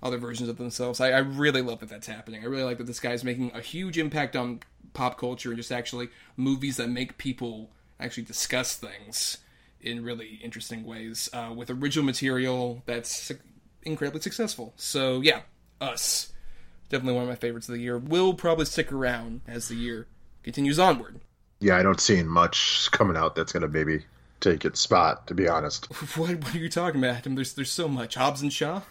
[0.03, 1.01] other versions of themselves.
[1.01, 2.43] I, I really love that that's happening.
[2.43, 4.61] I really like that this guy's making a huge impact on
[4.93, 9.39] pop culture and just actually movies that make people actually discuss things
[9.81, 13.33] in really interesting ways uh, with original material that's
[13.83, 14.73] incredibly successful.
[14.77, 15.41] So yeah
[15.81, 16.33] us.
[16.89, 17.99] Definitely one of my favorites of the year.
[17.99, 20.07] Will probably stick around as the year
[20.47, 21.21] continues onward.
[21.61, 24.05] Yeah, I don't see much coming out that's going to maybe
[24.41, 25.27] take its spot.
[25.27, 25.87] To be honest,
[26.17, 27.17] what, what are you talking about?
[27.17, 27.35] Adam?
[27.35, 28.83] There's there's so much Hobbs and Shaw.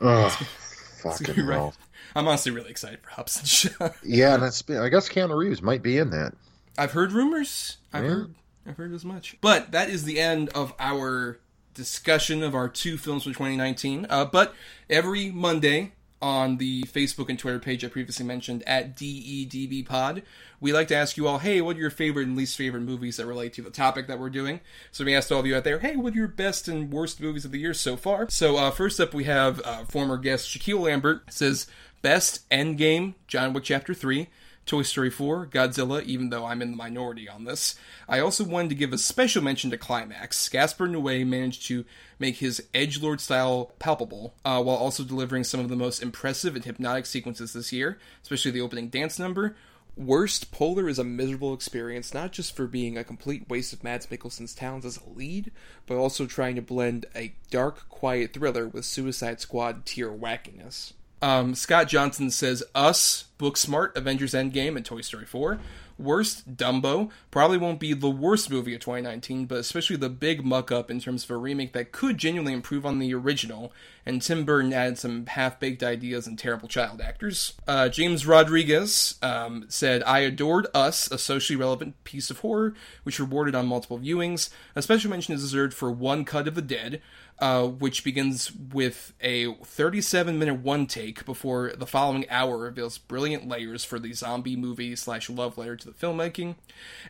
[0.00, 0.28] Oh,
[1.02, 1.44] fucking hell.
[1.64, 1.72] right.
[2.14, 3.88] I'm honestly really excited for Hobbs and Shaw.
[4.04, 4.62] Yeah, that's.
[4.70, 6.34] I guess Keanu Reeves might be in that.
[6.76, 7.78] I've heard rumors.
[7.92, 8.10] I've Yeah.
[8.10, 8.34] heard
[8.66, 9.36] I've heard as much.
[9.40, 11.38] But that is the end of our
[11.74, 14.06] discussion of our two films from 2019.
[14.10, 14.54] Uh, but
[14.90, 20.22] every Monday on the Facebook and Twitter page I previously mentioned at DEDB Pod,
[20.60, 23.16] we like to ask you all, hey, what are your favorite and least favorite movies
[23.16, 24.60] that relate to the topic that we're doing?
[24.90, 27.20] So we asked all of you out there, hey, what are your best and worst
[27.20, 28.28] movies of the year so far?
[28.30, 31.66] So uh, first up, we have uh, former guest Shaquille Lambert says
[32.02, 34.28] best Endgame, John Wick Chapter Three.
[34.68, 37.74] Toy Story 4, Godzilla, even though I'm in the minority on this.
[38.06, 40.46] I also wanted to give a special mention to Climax.
[40.50, 41.86] Gaspar Noé managed to
[42.18, 46.66] make his edgelord style palpable, uh, while also delivering some of the most impressive and
[46.66, 49.56] hypnotic sequences this year, especially the opening dance number.
[49.96, 54.06] Worst, Polar is a miserable experience, not just for being a complete waste of Mads
[54.06, 55.50] Mikkelsen's talents as a lead,
[55.86, 60.92] but also trying to blend a dark, quiet thriller with Suicide Squad tier wackiness.
[61.20, 65.58] Um, Scott Johnson says Us, Booksmart, Avengers Endgame, and Toy Story 4.
[65.98, 67.10] Worst, Dumbo.
[67.32, 71.00] Probably won't be the worst movie of 2019, but especially the big muck up in
[71.00, 73.72] terms of a remake that could genuinely improve on the original,
[74.06, 77.54] and Tim Burton added some half baked ideas and terrible child actors.
[77.66, 83.18] Uh, James Rodriguez um, said, I adored Us, a socially relevant piece of horror, which
[83.18, 84.50] rewarded on multiple viewings.
[84.76, 87.02] A special mention is deserved for One Cut of the Dead,
[87.40, 93.46] uh, which begins with a 37 minute one take before the following hour reveals brilliant
[93.46, 96.56] layers for the zombie movie slash love letter to the filmmaking.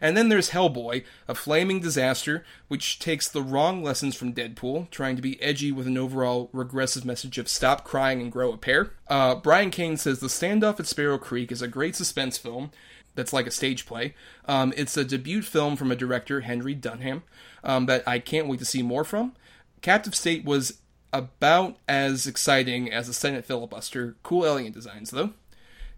[0.01, 5.16] And then there's Hellboy, a flaming disaster, which takes the wrong lessons from Deadpool, trying
[5.16, 8.93] to be edgy with an overall regressive message of stop crying and grow a pair.
[9.09, 12.70] Uh, Brian Kane says the standoff at Sparrow Creek is a great suspense film
[13.14, 14.14] that's like a stage play.
[14.47, 17.24] Um, it's a debut film from a director, Henry Dunham,
[17.64, 19.33] um, that I can't wait to see more from.
[19.83, 20.79] Captive State was
[21.12, 24.16] about as exciting as a Senate filibuster.
[24.22, 25.31] Cool alien designs, though.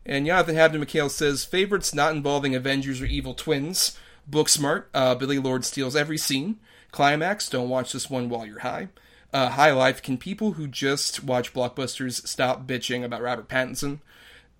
[0.06, 3.98] And Jonathan Habden McHale says favorites not involving Avengers or evil twins.
[4.28, 6.58] Booksmart, uh, Billie Lourd steals every scene.
[6.92, 8.88] Climax, don't watch this one while you're high.
[9.32, 14.00] Uh, High Life, can people who just watch blockbusters stop bitching about Robert Pattinson?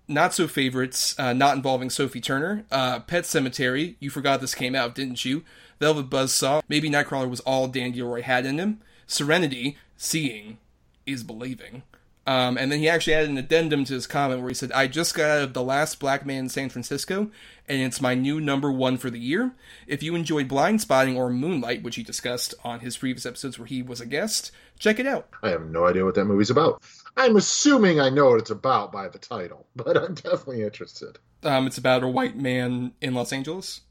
[0.07, 2.65] Not so favorites, uh, not involving Sophie Turner.
[2.71, 5.43] Uh, Pet Sematary, you forgot this came out, didn't you?
[5.79, 8.81] Velvet Buzzsaw, maybe Nightcrawler was all Dan Gilroy had in him.
[9.11, 10.57] Serenity, seeing
[11.05, 11.83] is believing.
[12.25, 14.87] Um, and then he actually added an addendum to his comment where he said, I
[14.87, 17.31] just got out of The Last Black Man in San Francisco,
[17.67, 19.51] and it's my new number one for the year.
[19.87, 23.81] If you enjoyed Blindspotting or Moonlight, which he discussed on his previous episodes where he
[23.81, 25.27] was a guest, check it out.
[25.41, 26.81] I have no idea what that movie's about.
[27.17, 31.17] I'm assuming I know what it's about by the title, but I'm definitely interested.
[31.43, 33.81] Um, it's about a white man in Los Angeles.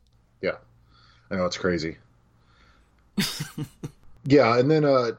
[0.41, 0.57] Yeah,
[1.31, 1.99] I know it's crazy.
[4.25, 5.13] yeah, and then uh,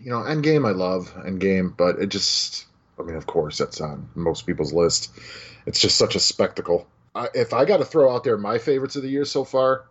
[0.00, 2.66] you know, Endgame I love Endgame, but it just,
[2.98, 5.10] I mean, of course, that's on most people's list.
[5.66, 6.86] It's just such a spectacle.
[7.14, 9.86] I, if I got to throw out there my favorites of the year so far,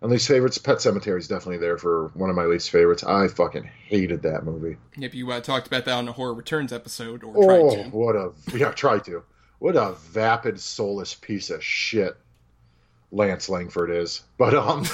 [0.00, 3.02] and least favorites, Pet Sematary is definitely there for one of my least favorites.
[3.02, 4.76] I fucking hated that movie.
[4.96, 7.90] If you uh, talked about that on the Horror Returns episode, or Oh, tried to.
[7.90, 9.24] what a yeah, try to.
[9.58, 12.16] What a vapid, soulless piece of shit
[13.10, 14.22] Lance Langford is.
[14.38, 14.84] But um,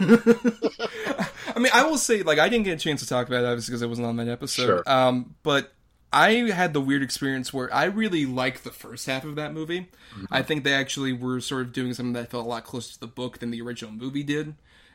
[1.54, 3.46] I mean, I will say, like, I didn't get a chance to talk about it
[3.46, 4.66] obviously because it wasn't on that episode.
[4.66, 4.82] Sure.
[4.86, 5.72] Um, but
[6.12, 9.88] I had the weird experience where I really liked the first half of that movie.
[10.30, 13.00] I think they actually were sort of doing something that felt a lot closer to
[13.00, 14.54] the book than the original movie did.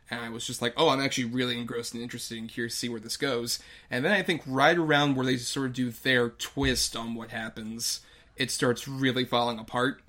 [0.10, 2.74] And I was just like, oh, I'm actually really engrossed and interested in here to
[2.74, 3.60] see where this goes.
[3.92, 7.30] And then I think right around where they sort of do their twist on what
[7.32, 8.02] happens,
[8.36, 10.02] it starts really falling apart.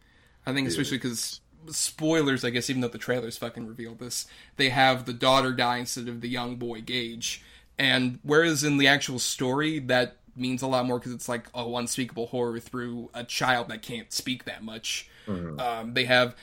[0.46, 1.40] I think especially because
[1.72, 5.78] spoilers, I guess, even though the trailers fucking revealed this, they have the daughter die
[5.78, 7.42] instead of the young boy Gage.
[7.78, 11.64] And whereas in the actual story, that means a lot more because it's like a
[11.64, 15.08] unspeakable horror through a child that can't speak that much.
[15.28, 16.34] Um, they have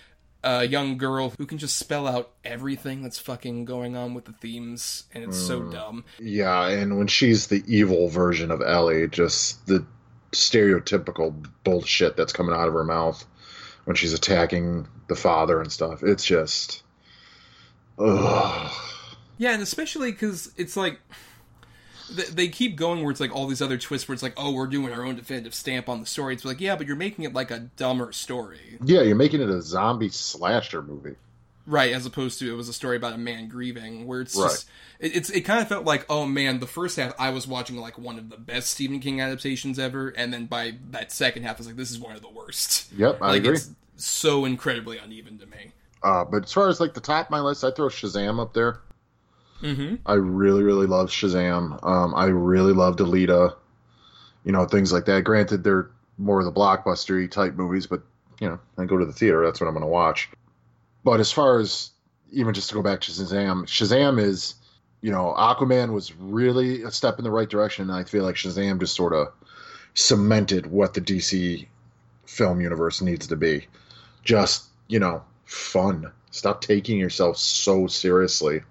[0.44, 4.32] a young girl who can just spell out everything that's fucking going on with the
[4.34, 5.72] themes, and it's so Mm.
[5.72, 6.06] dumb.
[6.20, 9.86] Yeah, and when she's the evil version of Ellie, just the
[10.32, 13.26] stereotypical bullshit that's coming out of her mouth
[13.86, 16.04] when she's attacking the father and stuff.
[16.04, 16.84] It's just.
[18.00, 18.72] Ugh.
[19.38, 21.00] Yeah, and especially because it's like
[22.32, 24.68] they keep going where it's like all these other twists where it's like, oh, we're
[24.68, 26.34] doing our own definitive stamp on the story.
[26.34, 29.50] It's like, yeah, but you're making it like a dumber story, Yeah, you're making it
[29.50, 31.16] a zombie slasher movie.
[31.66, 31.92] right?
[31.92, 34.50] As opposed to it was a story about a man grieving, where it's Right.
[34.50, 37.46] just it, it's it kind of felt like, oh man, the first half I was
[37.46, 41.44] watching like one of the best Stephen King adaptations ever, and then by that second
[41.44, 42.92] half, I was like, this is one of the worst.
[42.94, 43.56] Yep, I like agree.
[43.58, 45.72] it's so incredibly uneven to me.
[46.04, 48.54] Uh, but as far as like the top of my list, I throw Shazam up
[48.54, 48.80] there.
[49.62, 49.96] Mm-hmm.
[50.06, 51.84] I really, really love Shazam.
[51.84, 53.56] Um, I really loved Alita.
[54.44, 55.24] You know, things like that.
[55.24, 58.02] Granted, they're more of the blockbustery type movies, but
[58.40, 59.44] you know, I go to the theater.
[59.44, 60.30] That's what I'm going to watch.
[61.04, 61.92] But as far as
[62.32, 64.56] even just to go back to Shazam, Shazam is,
[65.02, 67.90] you know, Aquaman was really a step in the right direction.
[67.90, 69.30] And I feel like Shazam just sort of
[69.94, 71.68] cemented what the DC
[72.26, 73.68] film universe needs to be.
[74.28, 76.12] Just, you know, fun.
[76.32, 78.62] Stop taking yourself so seriously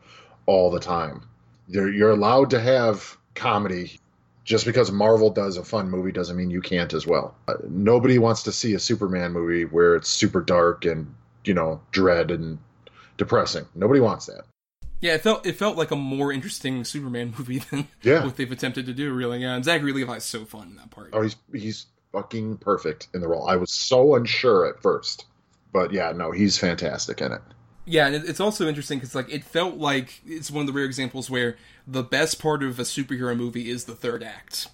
[0.44, 1.22] all the time.
[1.66, 3.98] You're, you're allowed to have comedy.
[4.44, 7.34] Just because Marvel does a fun movie doesn't mean you can't as well.
[7.48, 11.12] Uh, nobody wants to see a Superman movie where it's super dark and,
[11.44, 12.58] you know, dread and
[13.16, 13.64] depressing.
[13.74, 14.42] Nobody wants that.
[15.00, 18.24] Yeah, it felt it felt like a more interesting Superman movie than Yeah.
[18.24, 19.12] what they've attempted to do.
[19.12, 19.56] Really, yeah.
[19.56, 21.10] And Zachary Levi's so fun in that part.
[21.14, 23.48] Oh, he's he's fucking perfect in the role.
[23.48, 25.26] I was so unsure at first,
[25.72, 27.42] but yeah, no, he's fantastic in it.
[27.84, 30.84] Yeah, and it's also interesting because like it felt like it's one of the rare
[30.84, 31.56] examples where
[31.86, 34.68] the best part of a superhero movie is the third act.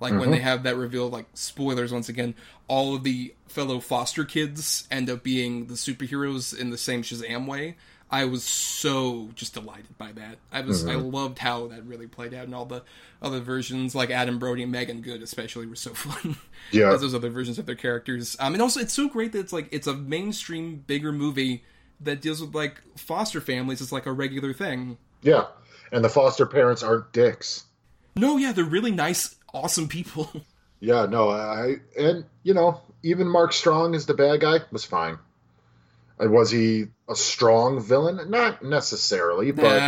[0.00, 0.46] Like when they mm-hmm.
[0.46, 2.34] have that reveal, like spoilers once again,
[2.68, 7.46] all of the fellow foster kids end up being the superheroes in the same Shazam
[7.46, 7.76] way.
[8.10, 10.38] I was so just delighted by that.
[10.52, 12.82] I was I loved how that really played out, and all the
[13.20, 16.36] other versions, like Adam Brody and Meagan Good, especially, were so fun.
[16.70, 16.90] Yeah.
[16.90, 18.36] those other versions of their characters.
[18.38, 21.64] Um, and also, it's so great that it's like it's a mainstream, bigger movie
[22.00, 23.80] that deals with like foster families.
[23.80, 24.98] It's like a regular thing.
[25.22, 25.46] Yeah,
[25.90, 27.64] and the foster parents aren't dicks.
[28.14, 30.30] No, yeah, they're really nice, awesome people.
[30.78, 35.18] Yeah, no, I and you know even Mark Strong as the bad guy was fine.
[36.18, 38.30] And was he a strong villain?
[38.30, 39.82] Not necessarily, but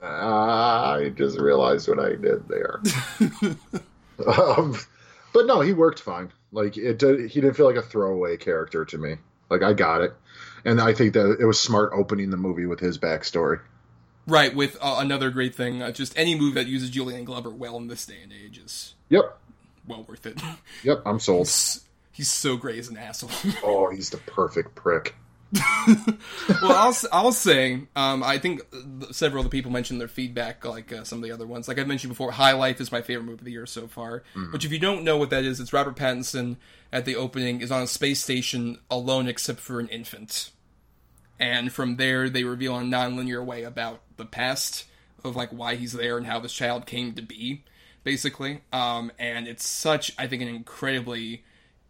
[0.00, 2.80] Uh, I just realized what I did there.
[4.26, 4.76] um,
[5.32, 6.32] but no, he worked fine.
[6.52, 9.16] Like it, did, he didn't feel like a throwaway character to me.
[9.50, 10.12] Like I got it,
[10.64, 13.60] and I think that it was smart opening the movie with his backstory.
[14.26, 17.76] right, with uh, another great thing, uh, just any movie that uses Julian Glover well
[17.76, 19.38] in this day and age is Yep,
[19.86, 20.40] well worth it.
[20.82, 21.48] yep, I'm sold.
[22.18, 23.30] He's so great as an asshole.
[23.62, 25.14] Oh, he's the perfect prick.
[25.86, 28.60] well, I'll I'll say, um, I think
[29.12, 31.68] several of the people mentioned their feedback, like uh, some of the other ones.
[31.68, 34.24] Like I mentioned before, High Life is my favorite movie of the year so far.
[34.52, 36.56] Which, if you don't know what that is, it's Robert Pattinson
[36.92, 40.50] at the opening is on a space station alone, except for an infant,
[41.38, 44.86] and from there they reveal in a non-linear way about the past
[45.24, 47.62] of like why he's there and how this child came to be,
[48.04, 48.60] basically.
[48.72, 51.44] Um, and it's such, I think, an incredibly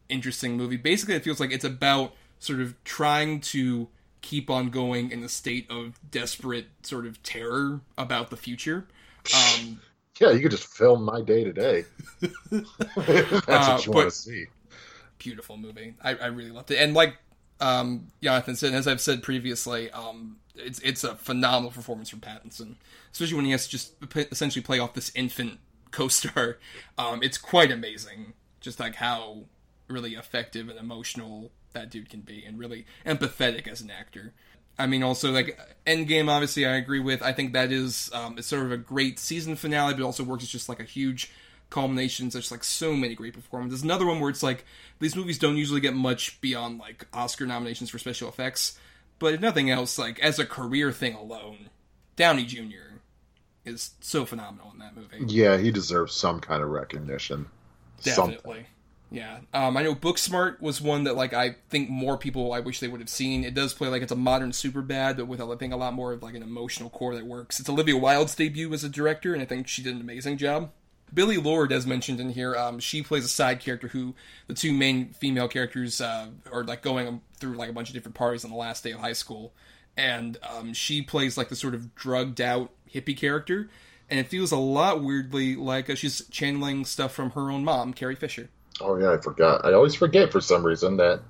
[0.09, 0.77] interesting movie.
[0.77, 3.89] Basically, it feels like it's about sort of trying to
[4.21, 8.89] keep on going in a state of desperate sort of terror about the future.
[9.33, 9.81] Um,
[10.21, 11.85] Yeah, you could just film my day to day.
[13.47, 14.47] That's Uh, what you want to see.
[15.19, 15.95] beautiful movie.
[16.03, 16.77] I, I really loved it.
[16.79, 17.17] And like
[17.61, 22.77] um, Jonathan said, as I've said previously, um, it's it's a phenomenal performance from Pattinson,
[23.13, 25.59] especially when he has to just essentially play off this infant
[25.91, 26.59] co-star.
[26.99, 29.45] Um, it's quite amazing, just like how
[29.89, 34.33] really effective and emotional that dude can be, and really empathetic as an actor.
[34.79, 36.29] I mean, also like Endgame.
[36.29, 37.23] Obviously, I agree with.
[37.23, 40.25] I think that is um, it's sort of a great season finale, but it also
[40.25, 41.31] works as just like a huge
[41.71, 42.29] culmination.
[42.29, 43.83] There's like so many great performances.
[43.83, 44.65] Another one where it's like
[45.01, 48.79] these movies don't usually get much beyond like Oscar nominations for special effects,
[49.19, 51.71] but if nothing else, like as a career thing alone,
[52.15, 53.01] Downey Jr.
[53.65, 55.25] is so phenomenal in that movie.
[55.27, 57.47] Yeah, he deserves some kind of recognition.
[57.99, 58.67] Something.
[59.11, 59.39] Yeah.
[59.55, 62.89] Um, I know Booksmart was one that like I think more people I wish they
[62.89, 63.43] would have seen.
[63.43, 65.95] It does play like it's a modern super bad, but with I think a lot
[65.95, 67.59] more of like an emotional core that works.
[67.59, 70.73] It's Olivia Wilde's debut as a director, and I think she did an amazing job.
[71.13, 74.15] Billie Lourd, as mentioned in here, um, she plays a side character who
[74.47, 78.15] the two main female characters uh, are like going through like a bunch of different
[78.15, 79.55] parties on the last day of high school,
[79.97, 83.71] and um, she plays like the sort of drugged out hippie character,
[84.11, 87.95] and it feels a lot weirdly like uh, she's channeling stuff from her own mom,
[87.95, 88.51] Carrie Fisher.
[88.81, 89.65] Oh yeah, I forgot.
[89.65, 91.21] I always forget for some reason that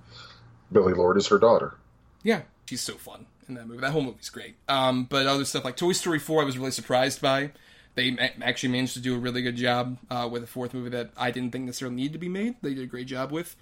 [0.70, 1.74] Billie Lourd is her daughter.
[2.22, 3.80] Yeah, she's so fun in that movie.
[3.80, 4.56] That whole movie's great.
[4.68, 7.52] Um, but other stuff like Toy Story 4, I was really surprised by.
[7.94, 11.10] They actually managed to do a really good job uh, with a fourth movie that
[11.16, 12.56] I didn't think necessarily needed to be made.
[12.62, 13.56] They did a great job with.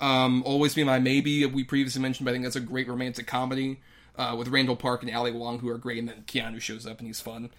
[0.00, 3.26] Um, Always Be My Maybe, we previously mentioned, but I think that's a great romantic
[3.26, 3.80] comedy
[4.16, 6.98] uh, with Randall Park and Ali Wong, who are great, and then Keanu shows up
[6.98, 7.50] and he's fun.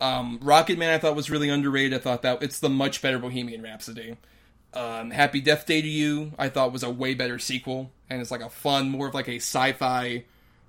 [0.00, 1.94] Um, Rocketman, I thought was really underrated.
[1.94, 4.16] I thought that it's the much better Bohemian Rhapsody.
[4.74, 8.30] Um, Happy Death Day to You, I thought was a way better sequel, and it's
[8.30, 10.24] like a fun, more of like a sci-fi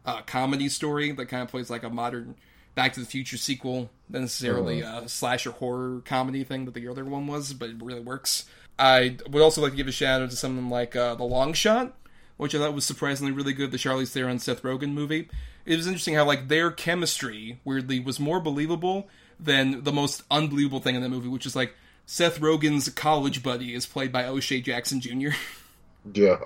[0.06, 2.36] uh, comedy story that kind of plays like a modern
[2.76, 7.06] Back to the Future sequel, than necessarily a slasher horror comedy thing that the other
[7.06, 8.46] one was, but it really works.
[8.78, 11.54] I would also like to give a shout out to something like uh, The Long
[11.54, 11.96] Shot,
[12.38, 13.72] which I thought was surprisingly really good.
[13.72, 15.30] The Charlize Theron Seth Rogen movie.
[15.66, 19.08] It was interesting how like their chemistry weirdly was more believable
[19.40, 21.74] than the most unbelievable thing in the movie, which is like
[22.06, 25.30] Seth Rogen's college buddy is played by O'Shea Jackson Jr.
[26.14, 26.38] Yeah.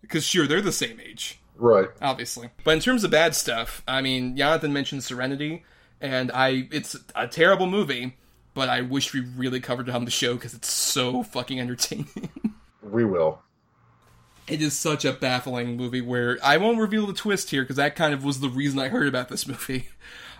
[0.00, 1.88] Because sure, they're the same age, Right.
[2.02, 2.50] obviously.
[2.64, 5.64] But in terms of bad stuff, I mean, Jonathan mentioned Serenity,
[6.00, 8.16] and I it's a terrible movie,
[8.54, 12.30] but I wish we really covered it on the show because it's so fucking entertaining.
[12.82, 13.40] We will.
[14.48, 17.96] it is such a baffling movie where I won't reveal the twist here because that
[17.96, 19.88] kind of was the reason I heard about this movie.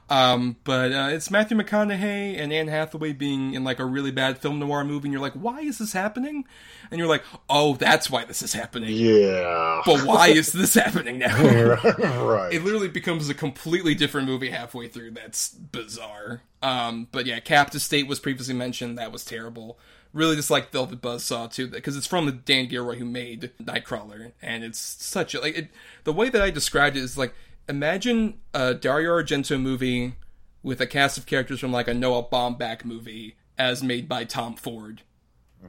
[0.08, 4.38] Um, but uh, it's Matthew McConaughey and Anne Hathaway being in like a really bad
[4.38, 6.44] film noir movie, and you're like, why is this happening?
[6.90, 8.90] And you're like, oh, that's why this is happening.
[8.90, 9.82] Yeah.
[9.84, 11.36] But why is this happening now?
[12.24, 12.52] right.
[12.52, 15.10] it literally becomes a completely different movie halfway through.
[15.12, 16.42] That's bizarre.
[16.62, 18.98] Um, but yeah, Captive State was previously mentioned.
[18.98, 19.78] That was terrible.
[20.12, 24.32] Really, just like Velvet Buzzsaw too, because it's from the Dan Gilroy who made Nightcrawler,
[24.40, 25.68] and it's such a like it,
[26.04, 27.34] the way that I described it is like
[27.68, 30.14] imagine a Dario Argento movie
[30.62, 34.54] with a cast of characters from like a Noah Baumbach movie as made by Tom
[34.54, 35.02] Ford.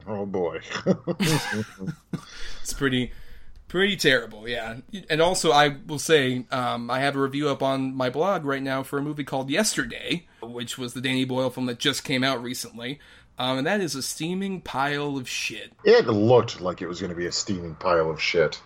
[0.06, 0.60] oh boy.
[2.62, 3.12] It's pretty
[3.68, 4.76] pretty terrible, yeah.
[5.08, 8.62] And also I will say, um, I have a review up on my blog right
[8.62, 12.22] now for a movie called Yesterday, which was the Danny Boyle film that just came
[12.24, 12.98] out recently.
[13.38, 15.72] Um, and that is a steaming pile of shit.
[15.84, 18.60] it looked like it was going to be a steaming pile of shit.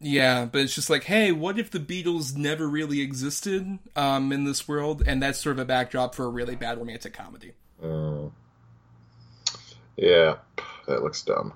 [0.00, 4.44] Yeah, but it's just like, hey, what if the Beatles never really existed um, in
[4.44, 5.02] this world?
[5.04, 7.52] And that's sort of a backdrop for a really bad romantic comedy.
[9.96, 10.36] Yeah.
[10.86, 11.52] That looks dumb.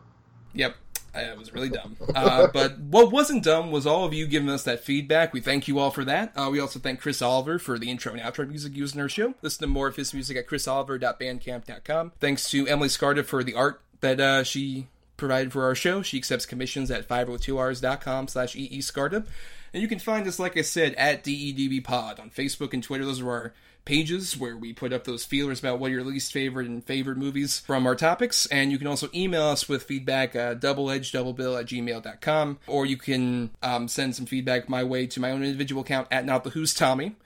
[0.55, 0.77] Yep.
[1.15, 1.97] It was really dumb.
[2.15, 5.33] Uh, but what wasn't dumb was all of you giving us that feedback.
[5.33, 6.33] We thank you all for that.
[6.35, 9.09] Uh, we also thank Chris Oliver for the intro and outro music used in our
[9.09, 9.35] show.
[9.43, 12.13] Listen to more of his music at chrisoliver.bandcamp.com.
[12.19, 16.03] Thanks to Emily Scarda for the art that uh, she provided for our show.
[16.03, 19.27] She accepts commissions at 502rs.com slash eescarda.
[19.73, 23.05] And you can find us, like I said, at DEDBpod on Facebook and Twitter.
[23.05, 23.55] Those are our
[23.85, 27.59] pages where we put up those feelers about what your least favorite and favorite movies
[27.59, 28.47] from our topics.
[28.47, 32.59] And you can also email us with feedback, uh, doubleedgeddoublebill at gmail.com.
[32.67, 36.25] Or you can um, send some feedback my way to my own individual account at
[36.25, 37.17] Not the Who's Tommy.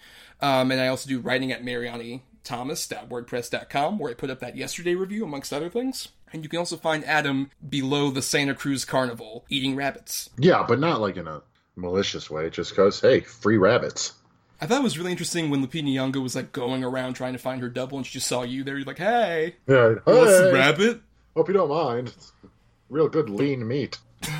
[0.40, 4.94] Um, and I also do writing at Mariani thomas.wordpress.com where I put up that yesterday
[4.94, 6.08] review amongst other things.
[6.32, 10.30] And you can also find Adam below the Santa Cruz Carnival eating rabbits.
[10.38, 11.42] Yeah, but not like in a
[11.76, 14.12] malicious way, just because, hey, free rabbits.
[14.60, 17.38] I thought it was really interesting when Lupita Nyong'o was like going around trying to
[17.38, 18.76] find her double and she just saw you there.
[18.76, 19.96] You're like, hey, Yeah.
[20.04, 21.00] Hey, rabbit?
[21.36, 22.08] hope you don't mind.
[22.08, 22.32] It's
[22.88, 23.98] real good lean meat.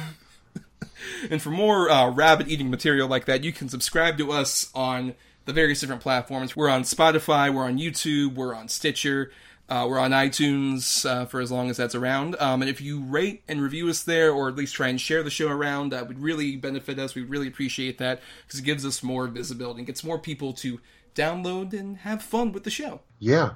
[1.30, 5.14] And for more uh, rabbit eating material like that, you can subscribe to us on
[5.45, 6.57] the various different platforms.
[6.57, 9.30] We're on Spotify, we're on YouTube, we're on Stitcher,
[9.69, 12.37] uh, we're on iTunes uh, for as long as that's around.
[12.39, 15.23] Um, and if you rate and review us there, or at least try and share
[15.23, 17.14] the show around, that would really benefit us.
[17.14, 20.81] We'd really appreciate that because it gives us more visibility and gets more people to
[21.14, 23.01] download and have fun with the show.
[23.19, 23.53] Yeah.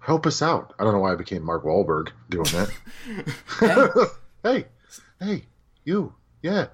[0.00, 0.74] Help us out.
[0.78, 4.10] I don't know why I became Mark Wahlberg doing that.
[4.42, 4.66] hey,
[5.20, 5.44] hey,
[5.84, 6.14] you.
[6.42, 6.66] Yeah.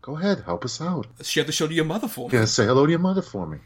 [0.00, 0.42] Go ahead.
[0.44, 1.06] Help us out.
[1.22, 2.38] Share the show to your mother for me.
[2.38, 3.58] Yeah, say hello to your mother for me.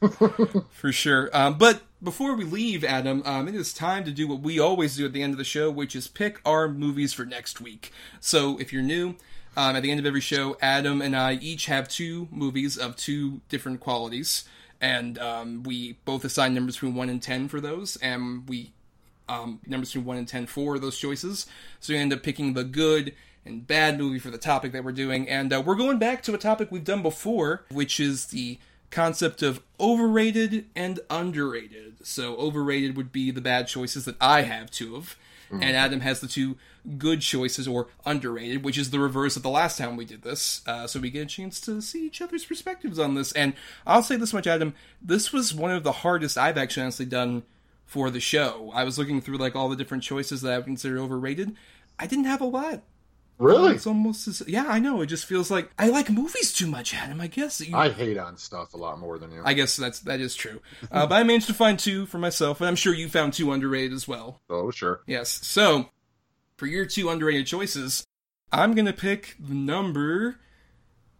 [0.70, 1.28] For sure.
[1.32, 4.96] Um, but before we leave, Adam, um, it is time to do what we always
[4.96, 7.92] do at the end of the show, which is pick our movies for next week.
[8.20, 9.16] So if you're new,
[9.56, 12.96] um, at the end of every show, Adam and I each have two movies of
[12.96, 14.44] two different qualities.
[14.80, 17.96] And um, we both assign numbers between 1 and 10 for those.
[17.96, 18.72] And we
[19.28, 21.46] um, numbers between 1 and 10 for those choices.
[21.80, 23.14] So you end up picking the good
[23.46, 25.28] and bad movie for the topic that we're doing.
[25.28, 28.58] And uh, we're going back to a topic we've done before, which is the
[28.90, 32.06] concept of overrated and underrated.
[32.06, 35.16] So overrated would be the bad choices that I have two of.
[35.62, 36.56] And Adam has the two
[36.98, 40.62] good choices, or underrated, which is the reverse of the last time we did this.
[40.66, 43.32] Uh, so we get a chance to see each other's perspectives on this.
[43.32, 43.54] And
[43.86, 47.44] I'll say this much, Adam: this was one of the hardest I've actually honestly done
[47.84, 48.72] for the show.
[48.74, 51.54] I was looking through like all the different choices that I would consider overrated.
[51.98, 52.82] I didn't have a lot
[53.38, 53.74] Really?
[53.74, 54.64] It's almost as yeah.
[54.66, 55.02] I know.
[55.02, 57.20] It just feels like I like movies too much, Adam.
[57.20, 59.42] I guess you, I hate on stuff a lot more than you.
[59.44, 60.60] I guess that's that is true.
[60.90, 63.52] Uh, but I managed to find two for myself, and I'm sure you found two
[63.52, 64.40] underrated as well.
[64.48, 65.00] oh, sure.
[65.06, 65.28] Yes.
[65.46, 65.90] So
[66.56, 68.06] for your two underrated choices,
[68.52, 70.36] I'm gonna pick number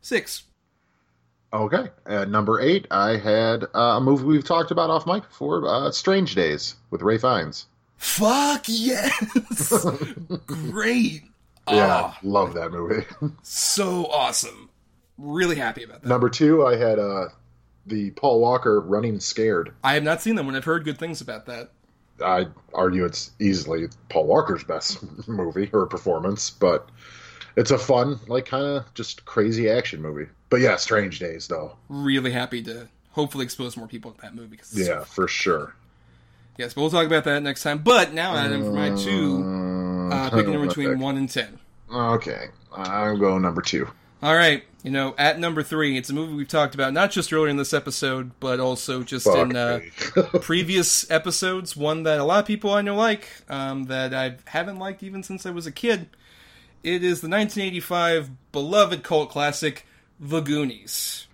[0.00, 0.44] six.
[1.52, 1.88] Okay.
[2.06, 5.90] At number eight, I had uh, a movie we've talked about off mic before, uh,
[5.90, 7.66] Strange Days with Ralph Fiennes.
[7.96, 9.86] Fuck yes!
[10.46, 11.22] Great.
[11.68, 13.04] Yeah, Ah, love that movie.
[13.42, 14.70] so awesome.
[15.18, 16.08] Really happy about that.
[16.08, 17.28] number two, I had uh,
[17.86, 19.72] the Paul Walker Running Scared.
[19.82, 21.70] I have not seen them, and I've heard good things about that.
[22.24, 24.98] I argue it's easily Paul Walker's best
[25.28, 26.88] movie or performance, but
[27.56, 30.28] it's a fun, like, kind of just crazy action movie.
[30.50, 31.76] But yeah, Strange Days, though.
[31.88, 34.56] Really happy to hopefully expose more people to that movie.
[34.58, 35.74] 'cause Yeah, for sure.
[36.58, 37.78] Yes, but we'll talk about that next time.
[37.78, 39.42] But now, Adam, for my two,
[40.12, 41.58] uh, picking number between one and ten.
[41.92, 43.88] Okay, I'll go number two.
[44.22, 47.32] All right, you know, at number three, it's a movie we've talked about not just
[47.32, 49.80] earlier in this episode, but also just Fuck in uh,
[50.40, 51.76] previous episodes.
[51.76, 55.22] One that a lot of people I know like, um, that I haven't liked even
[55.22, 56.08] since I was a kid.
[56.82, 59.86] It is the 1985 beloved cult classic,
[60.18, 61.26] The Goonies.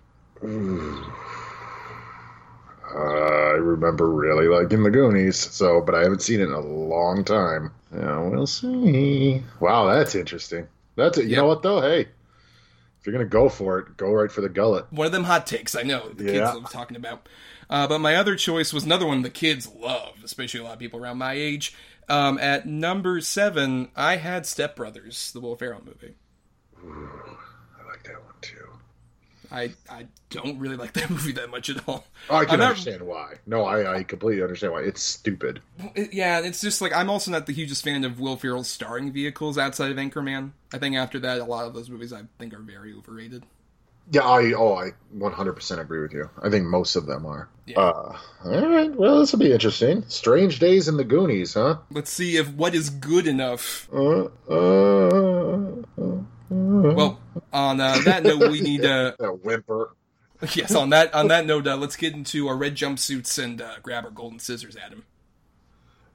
[2.95, 7.23] I remember really liking the Goonies, so but I haven't seen it in a long
[7.23, 7.71] time.
[7.93, 9.43] Yeah, we'll see.
[9.59, 10.67] Wow, that's interesting.
[10.95, 11.25] That's it.
[11.25, 11.81] You know what though?
[11.81, 14.85] Hey, if you're gonna go for it, go right for the gullet.
[14.91, 16.53] One of them hot takes, I know, the kids Yeah.
[16.53, 17.27] love talking about.
[17.69, 20.79] Uh, but my other choice was another one the kids love, especially a lot of
[20.79, 21.73] people around my age.
[22.09, 26.15] Um, at number seven, I had Step Brothers, the Will Ferrell movie.
[26.77, 28.67] I like that one too.
[29.53, 32.05] I I don't really like that movie that much at all.
[32.29, 33.35] I can not- understand why.
[33.45, 34.81] No, I, I completely understand why.
[34.81, 35.61] It's stupid.
[35.95, 39.11] it- yeah, it's just like I'm also not the hugest fan of Will Ferrell's starring
[39.13, 40.51] vehicles outside of Anchorman.
[40.73, 43.45] I think after that, a lot of those movies I think are very overrated.
[44.11, 46.29] Yeah, I oh I 100% agree with you.
[46.41, 47.47] I think most of them are.
[47.65, 47.79] Yeah.
[47.79, 50.03] Uh, all right, well this will be interesting.
[50.09, 51.77] Strange Days in the Goonies, huh?
[51.89, 53.87] Let's see if what is good enough.
[53.93, 55.07] Uh, uh,
[55.97, 56.17] uh,
[56.49, 57.19] Well,
[57.51, 59.95] on uh, that note, we need uh, a whimper.
[60.53, 60.75] yes.
[60.75, 64.05] On that on that note, uh, let's get into our red jumpsuits and uh, grab
[64.05, 65.05] our golden scissors, Adam.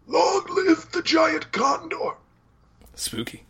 [0.07, 2.15] Long live the giant condor.
[2.95, 3.45] Spooky.